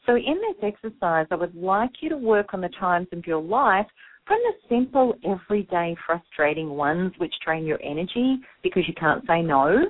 So 0.06 0.16
in 0.16 0.40
this 0.40 0.72
exercise, 0.74 1.26
I 1.30 1.36
would 1.36 1.54
like 1.54 1.90
you 2.00 2.08
to 2.10 2.16
work 2.16 2.54
on 2.54 2.60
the 2.60 2.68
times 2.80 3.08
of 3.12 3.26
your 3.26 3.40
life 3.40 3.86
from 4.26 4.38
the 4.44 4.52
simple, 4.68 5.14
everyday, 5.24 5.96
frustrating 6.06 6.70
ones 6.70 7.12
which 7.18 7.34
drain 7.44 7.64
your 7.64 7.80
energy 7.82 8.38
because 8.62 8.84
you 8.86 8.94
can't 8.94 9.24
say 9.26 9.42
no, 9.42 9.86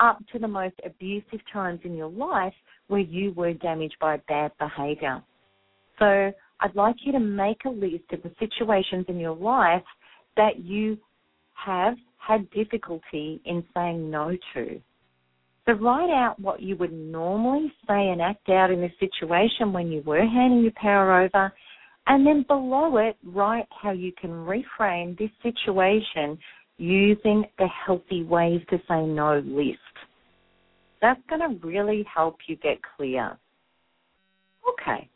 up 0.00 0.18
to 0.32 0.38
the 0.38 0.48
most 0.48 0.74
abusive 0.84 1.40
times 1.52 1.80
in 1.84 1.94
your 1.94 2.10
life 2.10 2.54
where 2.88 3.00
you 3.00 3.32
were 3.32 3.52
damaged 3.54 3.96
by 4.00 4.16
bad 4.28 4.52
behavior. 4.58 5.22
So 5.98 6.32
I'd 6.60 6.74
like 6.74 6.96
you 7.02 7.12
to 7.12 7.20
make 7.20 7.64
a 7.64 7.70
list 7.70 8.04
of 8.12 8.22
the 8.22 8.32
situations 8.38 9.06
in 9.08 9.18
your 9.18 9.34
life 9.34 9.82
that 10.36 10.60
you 10.60 10.96
have 11.54 11.96
had 12.28 12.50
difficulty 12.50 13.40
in 13.46 13.64
saying 13.74 14.10
no 14.10 14.36
to. 14.52 14.80
So 15.64 15.72
write 15.72 16.10
out 16.10 16.38
what 16.38 16.62
you 16.62 16.76
would 16.76 16.92
normally 16.92 17.72
say 17.86 18.10
and 18.10 18.20
act 18.20 18.48
out 18.50 18.70
in 18.70 18.80
this 18.80 18.92
situation 19.00 19.72
when 19.72 19.90
you 19.90 20.02
were 20.02 20.20
handing 20.20 20.62
your 20.62 20.72
power 20.76 21.22
over, 21.22 21.52
and 22.06 22.26
then 22.26 22.44
below 22.46 22.98
it, 22.98 23.16
write 23.24 23.66
how 23.70 23.92
you 23.92 24.12
can 24.20 24.30
reframe 24.30 25.18
this 25.18 25.30
situation 25.42 26.38
using 26.76 27.44
the 27.58 27.66
healthy 27.86 28.24
ways 28.24 28.60
to 28.70 28.78
say 28.88 29.02
no 29.04 29.42
list. 29.44 29.78
That's 31.00 31.20
going 31.28 31.40
to 31.40 31.66
really 31.66 32.04
help 32.14 32.36
you 32.46 32.56
get 32.56 32.78
clear. 32.96 33.38
Okay. 34.72 35.08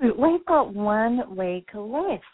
We've 0.00 0.46
got 0.46 0.72
one 0.72 1.36
week 1.36 1.68
left. 1.74 2.24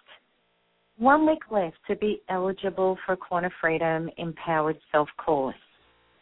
One 0.99 1.27
week 1.27 1.51
left 1.51 1.77
to 1.89 1.97
be 1.97 2.23
eligible 2.29 2.97
for 3.05 3.17
Quanta 3.17 3.51
Freedom 3.61 4.09
Empowered 4.17 4.79
Self 4.93 5.09
course. 5.17 5.57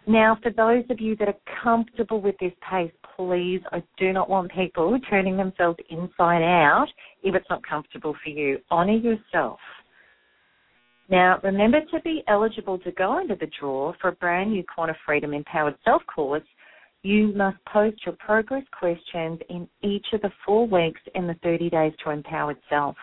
Now, 0.06 0.38
for 0.42 0.50
those 0.50 0.84
of 0.88 0.98
you 0.98 1.14
that 1.16 1.28
are 1.28 1.62
comfortable 1.62 2.22
with 2.22 2.36
this 2.40 2.54
pace, 2.68 2.90
please, 3.14 3.60
I 3.70 3.82
do 3.98 4.14
not 4.14 4.30
want 4.30 4.50
people 4.50 4.98
turning 5.10 5.36
themselves 5.36 5.78
inside 5.90 6.42
out 6.42 6.88
if 7.22 7.34
it's 7.34 7.48
not 7.50 7.62
comfortable 7.66 8.16
for 8.24 8.30
you. 8.30 8.58
Honor 8.70 8.96
yourself. 8.96 9.60
Now, 11.10 11.38
remember 11.44 11.80
to 11.92 12.00
be 12.00 12.24
eligible 12.26 12.78
to 12.78 12.92
go 12.92 13.18
into 13.18 13.36
the 13.36 13.50
draw 13.60 13.92
for 14.00 14.08
a 14.08 14.12
brand 14.12 14.52
new 14.52 14.64
Quanta 14.64 14.96
Freedom 15.04 15.34
Empowered 15.34 15.76
Self 15.84 16.00
course. 16.06 16.42
You 17.02 17.34
must 17.34 17.58
post 17.66 18.06
your 18.06 18.16
progress 18.18 18.64
questions 18.78 19.38
in 19.50 19.68
each 19.82 20.06
of 20.14 20.22
the 20.22 20.32
four 20.46 20.66
weeks 20.66 21.00
in 21.14 21.26
the 21.26 21.34
30 21.42 21.68
days 21.68 21.92
to 22.02 22.10
Empowered 22.10 22.56
Self. 22.70 22.96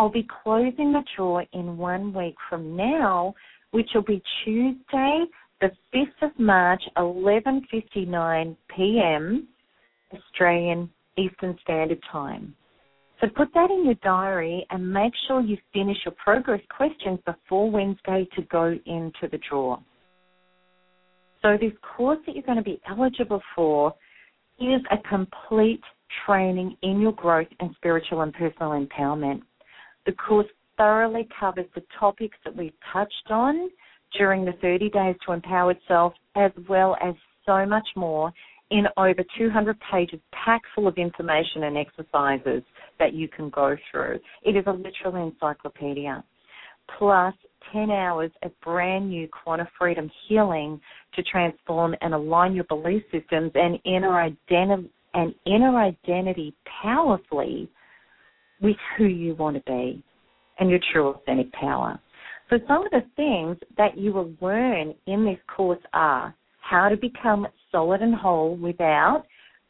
I'll 0.00 0.08
be 0.08 0.26
closing 0.42 0.92
the 0.92 1.02
draw 1.14 1.42
in 1.52 1.76
one 1.76 2.14
week 2.14 2.34
from 2.48 2.74
now, 2.74 3.34
which 3.72 3.90
will 3.94 4.00
be 4.00 4.22
Tuesday, 4.42 5.24
the 5.60 5.70
5th 5.94 6.22
of 6.22 6.38
March, 6.38 6.82
11:59 6.96 8.56
p.m. 8.74 9.46
Australian 10.14 10.88
Eastern 11.18 11.54
Standard 11.60 12.00
Time. 12.10 12.56
So 13.20 13.26
put 13.28 13.52
that 13.52 13.70
in 13.70 13.84
your 13.84 13.96
diary 13.96 14.64
and 14.70 14.90
make 14.90 15.12
sure 15.28 15.42
you 15.42 15.58
finish 15.74 15.98
your 16.06 16.14
progress 16.14 16.62
questions 16.74 17.18
before 17.26 17.70
Wednesday 17.70 18.26
to 18.36 18.42
go 18.50 18.78
into 18.86 19.28
the 19.30 19.38
draw. 19.50 19.78
So 21.42 21.58
this 21.60 21.72
course 21.82 22.20
that 22.24 22.34
you're 22.34 22.42
going 22.42 22.56
to 22.56 22.64
be 22.64 22.80
eligible 22.88 23.42
for 23.54 23.94
is 24.58 24.80
a 24.90 24.96
complete 25.06 25.82
training 26.24 26.78
in 26.80 27.02
your 27.02 27.12
growth 27.12 27.48
and 27.60 27.74
spiritual 27.76 28.22
and 28.22 28.32
personal 28.32 28.70
empowerment. 28.70 29.42
The 30.06 30.12
course 30.12 30.46
thoroughly 30.76 31.28
covers 31.38 31.66
the 31.74 31.82
topics 31.98 32.36
that 32.44 32.56
we've 32.56 32.72
touched 32.92 33.30
on 33.30 33.70
during 34.16 34.44
the 34.44 34.52
30 34.60 34.90
days 34.90 35.16
to 35.26 35.32
empower 35.32 35.72
itself, 35.72 36.14
as 36.36 36.50
well 36.68 36.96
as 37.02 37.14
so 37.46 37.66
much 37.66 37.86
more 37.96 38.32
in 38.70 38.86
over 38.96 39.22
200 39.36 39.76
pages 39.92 40.20
packed 40.32 40.66
full 40.74 40.86
of 40.86 40.96
information 40.96 41.64
and 41.64 41.76
exercises 41.76 42.62
that 42.98 43.12
you 43.12 43.28
can 43.28 43.50
go 43.50 43.76
through. 43.90 44.18
It 44.42 44.56
is 44.56 44.64
a 44.66 44.72
literal 44.72 45.26
encyclopedia. 45.26 46.24
Plus 46.98 47.34
10 47.72 47.90
hours 47.90 48.30
of 48.42 48.58
brand 48.60 49.10
new 49.10 49.28
Quanta 49.28 49.68
Freedom 49.78 50.10
healing 50.28 50.80
to 51.14 51.22
transform 51.24 51.94
and 52.00 52.14
align 52.14 52.54
your 52.54 52.64
belief 52.64 53.02
systems 53.12 53.52
and 53.54 53.78
inner 53.84 54.20
and 55.14 55.34
inner 55.46 55.78
identity 55.78 56.54
powerfully 56.82 57.68
with 58.60 58.76
who 58.96 59.04
you 59.04 59.34
want 59.34 59.56
to 59.56 59.62
be 59.70 60.02
and 60.58 60.70
your 60.70 60.80
true 60.92 61.08
authentic 61.08 61.52
power. 61.52 61.98
So 62.50 62.58
some 62.66 62.84
of 62.84 62.90
the 62.90 63.02
things 63.16 63.56
that 63.76 63.96
you 63.96 64.12
will 64.12 64.32
learn 64.40 64.94
in 65.06 65.24
this 65.24 65.38
course 65.54 65.80
are 65.92 66.34
how 66.60 66.88
to 66.88 66.96
become 66.96 67.46
solid 67.70 68.02
and 68.02 68.14
whole 68.14 68.56
without 68.56 69.24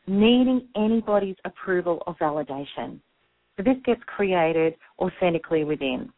needing 0.06 0.66
anybody's 0.76 1.36
approval 1.44 2.02
or 2.06 2.14
validation. 2.16 3.00
So 3.56 3.62
this 3.62 3.76
gets 3.84 4.00
created 4.06 4.74
authentically 4.98 5.64
within. 5.64 6.10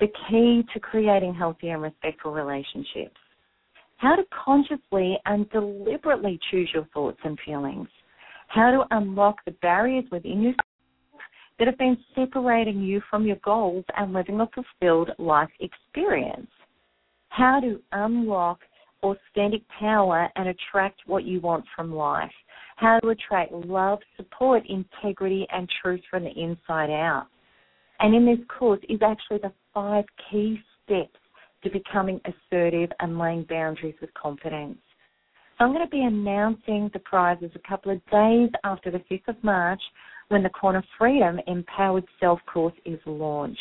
The 0.00 0.08
key 0.28 0.62
to 0.74 0.80
creating 0.80 1.34
healthy 1.34 1.70
and 1.70 1.82
respectful 1.82 2.32
relationships. 2.32 3.16
How 3.96 4.16
to 4.16 4.24
consciously 4.44 5.16
and 5.26 5.48
deliberately 5.50 6.38
choose 6.50 6.68
your 6.74 6.86
thoughts 6.92 7.20
and 7.24 7.38
feelings. 7.46 7.88
How 8.48 8.70
to 8.70 8.96
unlock 8.96 9.36
the 9.44 9.52
barriers 9.62 10.04
within 10.10 10.42
yourself 10.42 10.66
that 11.62 11.68
have 11.68 11.78
been 11.78 11.96
separating 12.16 12.82
you 12.82 13.00
from 13.08 13.24
your 13.24 13.36
goals 13.44 13.84
and 13.96 14.12
living 14.12 14.40
a 14.40 14.48
fulfilled 14.48 15.10
life 15.20 15.48
experience. 15.60 16.50
How 17.28 17.60
to 17.60 17.80
unlock 17.92 18.58
authentic 19.04 19.62
power 19.78 20.28
and 20.34 20.48
attract 20.48 21.02
what 21.06 21.22
you 21.22 21.38
want 21.38 21.64
from 21.76 21.94
life. 21.94 22.32
How 22.74 22.98
to 22.98 23.10
attract 23.10 23.52
love, 23.52 24.00
support, 24.16 24.64
integrity, 24.68 25.46
and 25.52 25.70
truth 25.80 26.00
from 26.10 26.24
the 26.24 26.30
inside 26.30 26.90
out. 26.90 27.28
And 28.00 28.12
in 28.12 28.26
this 28.26 28.44
course 28.58 28.80
is 28.88 28.98
actually 29.00 29.38
the 29.38 29.52
five 29.72 30.04
key 30.32 30.58
steps 30.84 31.20
to 31.62 31.70
becoming 31.70 32.20
assertive 32.24 32.90
and 32.98 33.20
laying 33.20 33.44
boundaries 33.44 33.94
with 34.00 34.12
confidence. 34.14 34.78
So 35.58 35.66
I'm 35.66 35.72
going 35.72 35.86
to 35.86 35.90
be 35.90 36.02
announcing 36.02 36.90
the 36.92 36.98
prizes 36.98 37.52
a 37.54 37.68
couple 37.68 37.92
of 37.92 38.04
days 38.10 38.50
after 38.64 38.90
the 38.90 38.98
5th 39.08 39.28
of 39.28 39.44
March 39.44 39.80
when 40.32 40.42
the 40.42 40.48
Quanta 40.48 40.82
Freedom 40.98 41.38
Empowered 41.46 42.04
Self 42.18 42.40
course 42.52 42.74
is 42.84 42.98
launched. 43.06 43.60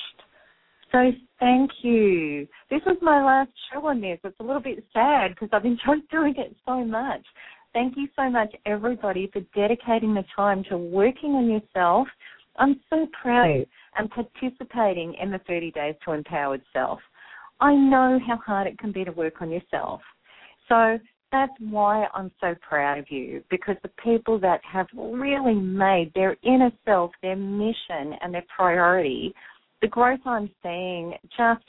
So 0.91 1.11
thank 1.39 1.69
you. 1.81 2.47
This 2.69 2.81
was 2.85 2.97
my 3.01 3.23
last 3.23 3.51
show 3.71 3.85
on 3.87 4.01
this. 4.01 4.19
It's 4.23 4.39
a 4.39 4.43
little 4.43 4.61
bit 4.61 4.83
sad 4.93 5.31
because 5.31 5.49
I've 5.53 5.65
enjoyed 5.65 6.07
doing 6.11 6.33
it 6.37 6.55
so 6.65 6.83
much. 6.83 7.21
Thank 7.73 7.95
you 7.95 8.07
so 8.15 8.29
much, 8.29 8.53
everybody, 8.65 9.29
for 9.31 9.41
dedicating 9.55 10.13
the 10.13 10.25
time 10.35 10.63
to 10.69 10.77
working 10.77 11.31
on 11.31 11.49
yourself. 11.49 12.07
I'm 12.57 12.81
so 12.89 13.07
proud 13.21 13.65
and 13.97 14.09
participating 14.09 15.15
in 15.21 15.31
the 15.31 15.39
30 15.47 15.71
Days 15.71 15.95
to 16.05 16.11
Empowered 16.11 16.61
Self. 16.73 16.99
I 17.61 17.73
know 17.73 18.19
how 18.25 18.37
hard 18.37 18.67
it 18.67 18.77
can 18.77 18.91
be 18.91 19.05
to 19.05 19.11
work 19.11 19.41
on 19.41 19.51
yourself. 19.51 20.01
So 20.67 20.99
that's 21.31 21.53
why 21.59 22.07
I'm 22.13 22.31
so 22.41 22.55
proud 22.67 22.97
of 22.99 23.05
you 23.09 23.43
because 23.49 23.75
the 23.83 23.91
people 24.03 24.39
that 24.39 24.61
have 24.69 24.87
really 24.95 25.55
made 25.55 26.11
their 26.13 26.35
inner 26.43 26.71
self 26.85 27.11
their 27.21 27.35
mission 27.35 28.15
and 28.21 28.33
their 28.33 28.45
priority, 28.55 29.33
the 29.81 29.87
growth 29.87 30.19
I'm 30.25 30.49
seeing 30.61 31.13
just 31.37 31.63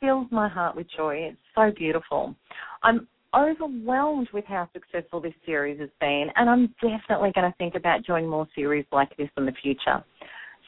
fills 0.00 0.26
my 0.30 0.48
heart 0.48 0.76
with 0.76 0.86
joy. 0.96 1.30
It's 1.30 1.38
so 1.54 1.72
beautiful. 1.76 2.34
I'm 2.82 3.08
overwhelmed 3.34 4.28
with 4.32 4.44
how 4.46 4.68
successful 4.72 5.20
this 5.20 5.34
series 5.44 5.80
has 5.80 5.90
been, 6.00 6.28
and 6.36 6.48
I'm 6.48 6.74
definitely 6.80 7.32
going 7.34 7.50
to 7.50 7.54
think 7.58 7.74
about 7.74 8.04
doing 8.04 8.26
more 8.26 8.46
series 8.54 8.86
like 8.92 9.14
this 9.16 9.28
in 9.36 9.46
the 9.46 9.52
future. 9.62 10.02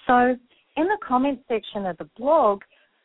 So, 0.07 0.37
in 0.77 0.85
the 0.85 0.99
comments 1.07 1.43
section 1.49 1.87
of 1.87 1.97
the 1.99 2.09
blog, 2.17 2.63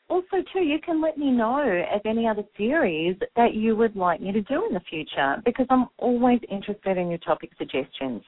also 0.10 0.44
too, 0.52 0.60
you 0.60 0.80
can 0.80 1.02
let 1.02 1.18
me 1.18 1.32
know 1.32 1.60
of 1.94 2.02
any 2.06 2.28
other 2.28 2.44
series 2.58 3.16
that 3.36 3.54
you 3.54 3.76
would 3.76 3.96
like 3.96 4.22
me 4.22 4.32
to 4.32 4.42
do 4.42 4.66
in 4.68 4.74
the 4.74 4.82
future 4.90 5.42
because 5.46 5.66
I'm 5.70 5.88
always 5.98 6.40
interested 6.52 6.98
in 6.98 7.10
your 7.10 7.20
topic 7.20 7.52
suggestions. 7.58 8.22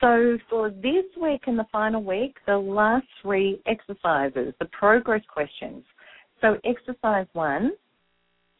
So 0.00 0.38
for 0.48 0.70
this 0.70 1.04
week 1.20 1.42
and 1.46 1.58
the 1.58 1.66
final 1.70 2.02
week, 2.02 2.36
the 2.46 2.56
last 2.56 3.06
three 3.20 3.60
exercises, 3.66 4.54
the 4.58 4.68
progress 4.72 5.22
questions. 5.32 5.84
So 6.40 6.56
exercise 6.64 7.26
one 7.34 7.72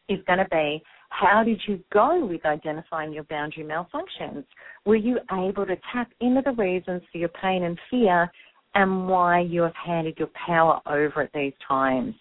is 0.07 0.19
going 0.27 0.39
to 0.39 0.47
be 0.51 0.83
how 1.09 1.43
did 1.43 1.59
you 1.67 1.79
go 1.91 2.25
with 2.25 2.45
identifying 2.45 3.11
your 3.11 3.23
boundary 3.25 3.63
malfunctions? 3.65 4.45
Were 4.85 4.95
you 4.95 5.19
able 5.31 5.65
to 5.65 5.75
tap 5.91 6.09
into 6.21 6.41
the 6.43 6.53
reasons 6.53 7.01
for 7.11 7.17
your 7.17 7.29
pain 7.29 7.63
and 7.63 7.77
fear 7.89 8.31
and 8.75 9.09
why 9.09 9.41
you 9.41 9.61
have 9.63 9.75
handed 9.75 10.17
your 10.17 10.29
power 10.47 10.79
over 10.85 11.23
at 11.23 11.33
these 11.33 11.53
times? 11.67 12.15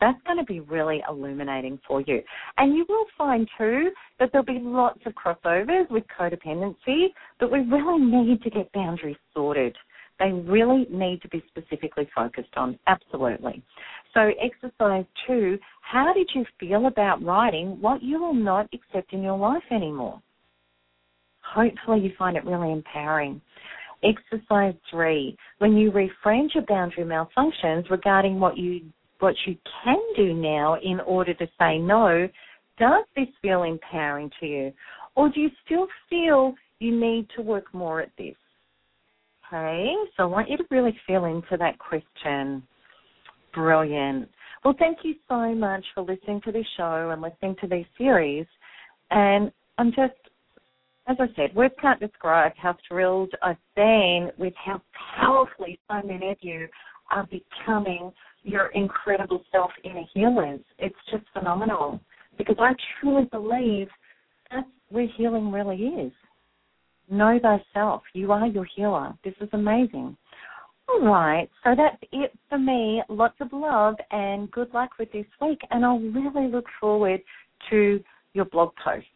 That's 0.00 0.20
going 0.26 0.38
to 0.38 0.44
be 0.44 0.60
really 0.60 1.02
illuminating 1.08 1.78
for 1.86 2.00
you. 2.02 2.22
And 2.56 2.76
you 2.76 2.86
will 2.88 3.06
find 3.16 3.48
too 3.58 3.90
that 4.18 4.30
there'll 4.32 4.44
be 4.44 4.60
lots 4.60 5.00
of 5.06 5.12
crossovers 5.14 5.90
with 5.90 6.04
codependency, 6.18 7.08
but 7.40 7.50
we 7.50 7.60
really 7.60 8.00
need 8.04 8.42
to 8.42 8.50
get 8.50 8.70
boundaries 8.72 9.16
sorted. 9.34 9.76
They 10.18 10.32
really 10.32 10.86
need 10.90 11.22
to 11.22 11.28
be 11.28 11.42
specifically 11.48 12.08
focused 12.14 12.56
on. 12.56 12.78
Absolutely. 12.86 13.62
So, 14.14 14.30
exercise 14.40 15.04
two 15.26 15.58
how 15.80 16.12
did 16.12 16.28
you 16.34 16.44
feel 16.60 16.86
about 16.86 17.22
writing 17.22 17.80
what 17.80 18.02
you 18.02 18.20
will 18.20 18.34
not 18.34 18.68
accept 18.74 19.12
in 19.12 19.22
your 19.22 19.38
life 19.38 19.62
anymore? 19.70 20.20
Hopefully, 21.42 22.00
you 22.00 22.12
find 22.18 22.36
it 22.36 22.44
really 22.44 22.72
empowering. 22.72 23.40
Exercise 24.04 24.74
three 24.90 25.36
when 25.58 25.76
you 25.76 25.90
reframe 25.90 26.48
your 26.54 26.64
boundary 26.68 27.04
malfunctions 27.04 27.88
regarding 27.90 28.38
what 28.38 28.56
you 28.56 28.82
what 29.20 29.34
you 29.46 29.56
can 29.84 29.98
do 30.16 30.32
now 30.32 30.76
in 30.82 31.00
order 31.00 31.34
to 31.34 31.46
say 31.58 31.78
no, 31.78 32.28
does 32.78 33.04
this 33.16 33.28
feel 33.42 33.64
empowering 33.64 34.30
to 34.40 34.46
you? 34.46 34.72
Or 35.16 35.28
do 35.28 35.40
you 35.40 35.50
still 35.64 35.86
feel 36.08 36.54
you 36.78 36.98
need 36.98 37.28
to 37.36 37.42
work 37.42 37.72
more 37.74 38.00
at 38.00 38.10
this? 38.16 38.36
Okay, 39.48 39.94
so 40.16 40.24
I 40.24 40.26
want 40.26 40.50
you 40.50 40.58
to 40.58 40.64
really 40.70 40.96
feel 41.06 41.24
into 41.24 41.56
that 41.58 41.78
question. 41.78 42.62
Brilliant. 43.54 44.28
Well, 44.64 44.74
thank 44.78 44.98
you 45.02 45.14
so 45.28 45.54
much 45.54 45.84
for 45.94 46.02
listening 46.02 46.40
to 46.44 46.52
this 46.52 46.66
show 46.76 47.10
and 47.10 47.22
listening 47.22 47.56
to 47.62 47.66
these 47.66 47.86
series. 47.96 48.46
And 49.10 49.50
I'm 49.78 49.90
just, 49.90 50.12
as 51.06 51.16
I 51.18 51.26
said, 51.34 51.54
words 51.54 51.74
can't 51.80 51.98
describe 51.98 52.52
how 52.56 52.76
thrilled 52.86 53.32
I've 53.42 53.56
been 53.74 54.30
with 54.36 54.52
how 54.62 54.82
powerfully 55.16 55.80
so 55.88 56.02
many 56.06 56.30
of 56.30 56.36
you 56.40 56.68
are 57.10 57.26
becoming 57.26 58.12
your 58.42 58.68
incredible 58.68 59.42
self 59.52 59.70
inner 59.84 60.04
healers. 60.14 60.60
It's 60.78 60.96
just 61.10 61.24
phenomenal 61.32 62.00
because 62.36 62.56
I 62.58 62.72
truly 63.00 63.24
believe 63.30 63.88
that's 64.50 64.66
where 64.90 65.08
healing 65.16 65.52
really 65.52 65.76
is. 65.76 66.12
Know 67.10 67.38
thyself. 67.40 68.02
You 68.12 68.32
are 68.32 68.46
your 68.46 68.66
healer. 68.76 69.14
This 69.24 69.34
is 69.40 69.48
amazing. 69.52 70.16
All 70.88 71.00
right, 71.00 71.50
so 71.64 71.74
that's 71.76 72.02
it 72.12 72.32
for 72.48 72.58
me. 72.58 73.02
Lots 73.10 73.36
of 73.40 73.48
love 73.52 73.96
and 74.10 74.50
good 74.50 74.72
luck 74.72 74.90
with 74.98 75.12
this 75.12 75.26
week, 75.40 75.60
and 75.70 75.84
I'll 75.84 75.98
really 75.98 76.50
look 76.50 76.64
forward 76.80 77.20
to 77.68 78.02
your 78.32 78.46
blog 78.46 78.70
post. 78.82 79.06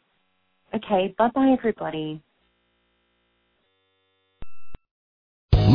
Okay, 0.75 1.15
bye 1.17 1.31
bye, 1.35 1.55
everybody. 1.59 2.23